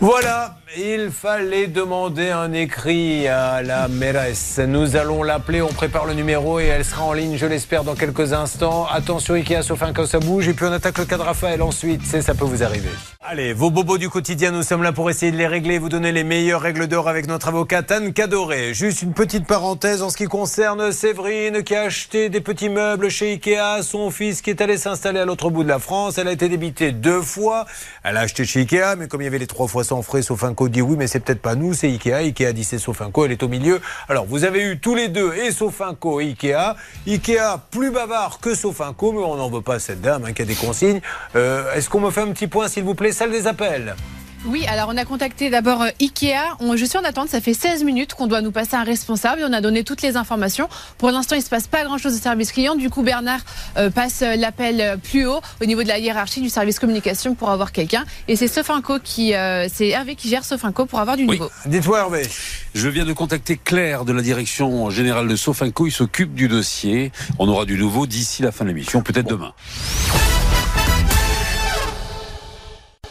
Voilà, 0.00 0.58
il 0.76 1.10
fallait 1.10 1.66
demander 1.66 2.30
un 2.30 2.52
écrit 2.52 3.28
à 3.28 3.62
la 3.62 3.88
mairesse. 3.88 4.58
Nous 4.66 4.96
allons 4.96 5.22
l'appeler, 5.22 5.60
on 5.60 5.68
prépare 5.68 6.06
le 6.06 6.14
numéro 6.14 6.60
et 6.60 6.64
elle 6.64 6.84
sera 6.84 7.04
en 7.04 7.12
ligne, 7.12 7.36
je 7.36 7.44
l'espère, 7.44 7.84
dans 7.84 7.94
quelques 7.94 8.32
instants. 8.32 8.86
Attention 8.90 9.34
Ikea, 9.34 9.62
sauf 9.62 9.82
un 9.82 9.92
cas 9.92 10.06
ça 10.06 10.18
bouge. 10.18 10.48
Et 10.48 10.54
puis 10.54 10.64
on 10.64 10.72
attaque 10.72 10.96
le 10.98 11.04
cas 11.04 11.18
de 11.18 11.22
Raphaël 11.22 11.60
ensuite, 11.60 12.00
c'est 12.04 12.22
ça 12.22 12.34
peut 12.34 12.44
vous 12.44 12.62
arriver. 12.62 12.88
Allez, 13.20 13.52
vos 13.52 13.70
bobos 13.70 13.98
du 13.98 14.08
quotidien, 14.08 14.50
nous 14.50 14.62
sommes 14.62 14.82
là 14.82 14.92
pour 14.92 15.10
essayer 15.10 15.30
de 15.30 15.36
les 15.36 15.46
régler, 15.46 15.78
vous 15.78 15.90
donner 15.90 16.10
les 16.10 16.24
meilleures 16.24 16.62
règles 16.62 16.86
d'or 16.86 17.08
avec 17.08 17.26
notre 17.26 17.48
avocate 17.48 17.90
Anne 17.92 18.12
Cadoré. 18.12 18.72
Juste 18.72 19.02
une 19.02 19.12
petite 19.12 19.46
parenthèse 19.46 20.02
en 20.02 20.08
ce 20.08 20.16
qui 20.16 20.24
concerne 20.24 20.90
Séverine 20.90 21.62
qui 21.64 21.74
a 21.74 21.82
acheté 21.82 22.30
des 22.30 22.40
petits 22.40 22.70
meubles 22.70 23.10
chez 23.10 23.32
Ikea. 23.32 23.82
Son 23.82 24.10
fils 24.10 24.40
qui 24.40 24.50
est 24.50 24.60
allé 24.60 24.78
s'installer 24.78 25.20
à 25.20 25.24
l'autre 25.26 25.50
bout 25.50 25.64
de 25.64 25.68
la 25.68 25.78
France. 25.78 26.16
Elle 26.18 26.28
a 26.28 26.32
été 26.32 26.48
débitée 26.48 26.92
deux 26.92 27.20
fois. 27.20 27.66
Elle 28.04 28.16
a 28.16 28.20
acheté 28.20 28.44
chez 28.44 28.60
Ikea, 28.60 28.96
mais 28.98 29.06
comme 29.06 29.20
il 29.20 29.24
y 29.24 29.28
avait 29.28 29.38
les 29.38 29.46
trois 29.46 29.68
fois 29.68 29.84
sans 29.84 30.00
frais, 30.02 30.22
sauf 30.22 30.42
un 30.44 30.54
dit 30.68 30.82
oui, 30.82 30.96
mais 30.98 31.06
c'est 31.06 31.20
peut-être 31.20 31.42
pas 31.42 31.54
nous, 31.54 31.74
c'est 31.74 31.88
Ikea. 31.88 32.14
Ikea 32.14 32.52
dit 32.52 32.64
c'est 32.64 32.78
Sofinco, 32.78 33.24
elle 33.24 33.32
est 33.32 33.42
au 33.42 33.48
milieu. 33.48 33.80
Alors 34.08 34.26
vous 34.26 34.44
avez 34.44 34.62
eu 34.62 34.78
tous 34.78 34.94
les 34.94 35.08
deux, 35.08 35.34
et 35.34 35.52
Sofinco 35.52 36.20
et 36.20 36.28
Ikea. 36.28 36.76
Ikea 37.06 37.60
plus 37.70 37.90
bavard 37.90 38.38
que 38.40 38.54
Sofinco, 38.54 39.12
mais 39.12 39.22
on 39.22 39.36
n'en 39.36 39.50
veut 39.50 39.62
pas 39.62 39.78
cette 39.78 40.00
dame 40.00 40.24
hein, 40.24 40.32
qui 40.32 40.42
a 40.42 40.44
des 40.44 40.54
consignes. 40.54 41.00
Euh, 41.36 41.72
est-ce 41.74 41.88
qu'on 41.88 42.00
me 42.00 42.10
fait 42.10 42.22
un 42.22 42.32
petit 42.32 42.46
point, 42.46 42.68
s'il 42.68 42.84
vous 42.84 42.94
plaît, 42.94 43.12
salle 43.12 43.30
des 43.30 43.46
appels 43.46 43.94
oui, 44.44 44.64
alors 44.66 44.88
on 44.92 44.96
a 44.96 45.04
contacté 45.04 45.50
d'abord 45.50 45.82
euh, 45.82 45.90
Ikea. 46.00 46.56
je 46.74 46.84
suis 46.84 46.98
en 46.98 47.04
attente, 47.04 47.28
ça 47.28 47.40
fait 47.40 47.54
16 47.54 47.84
minutes 47.84 48.14
qu'on 48.14 48.26
doit 48.26 48.40
nous 48.40 48.50
passer 48.50 48.74
un 48.74 48.82
responsable 48.82 49.40
et 49.40 49.44
on 49.44 49.52
a 49.52 49.60
donné 49.60 49.84
toutes 49.84 50.02
les 50.02 50.16
informations. 50.16 50.68
Pour 50.98 51.10
l'instant, 51.10 51.36
il 51.36 51.38
ne 51.38 51.44
se 51.44 51.50
passe 51.50 51.68
pas 51.68 51.84
grand-chose 51.84 52.14
de 52.14 52.20
service 52.20 52.50
client. 52.50 52.74
Du 52.74 52.90
coup, 52.90 53.02
Bernard 53.02 53.40
euh, 53.76 53.90
passe 53.90 54.22
euh, 54.22 54.34
l'appel 54.34 54.98
plus 54.98 55.26
haut 55.26 55.40
au 55.60 55.64
niveau 55.64 55.82
de 55.82 55.88
la 55.88 55.98
hiérarchie 55.98 56.40
du 56.40 56.48
service 56.48 56.78
communication 56.78 57.34
pour 57.34 57.50
avoir 57.50 57.70
quelqu'un. 57.70 58.04
Et 58.26 58.34
c'est 58.34 58.48
Sofinco 58.48 58.98
qui, 58.98 59.32
c'est 59.72 59.88
Hervé 59.88 60.16
qui 60.16 60.28
gère 60.28 60.44
Sofinco 60.44 60.86
pour 60.86 61.00
avoir 61.00 61.16
du 61.16 61.24
nouveau. 61.24 61.48
Dites-moi 61.66 61.98
Hervé. 61.98 62.28
Je 62.74 62.88
viens 62.88 63.04
de 63.04 63.12
contacter 63.12 63.56
Claire 63.56 64.04
de 64.04 64.12
la 64.12 64.22
direction 64.22 64.90
générale 64.90 65.28
de 65.28 65.36
Sofinco. 65.36 65.86
Il 65.86 65.92
s'occupe 65.92 66.34
du 66.34 66.48
dossier. 66.48 67.12
On 67.38 67.48
aura 67.48 67.64
du 67.64 67.78
nouveau 67.78 68.06
d'ici 68.06 68.42
la 68.42 68.50
fin 68.50 68.64
de 68.64 68.70
l'émission, 68.70 69.02
peut-être 69.02 69.28
demain. 69.28 69.52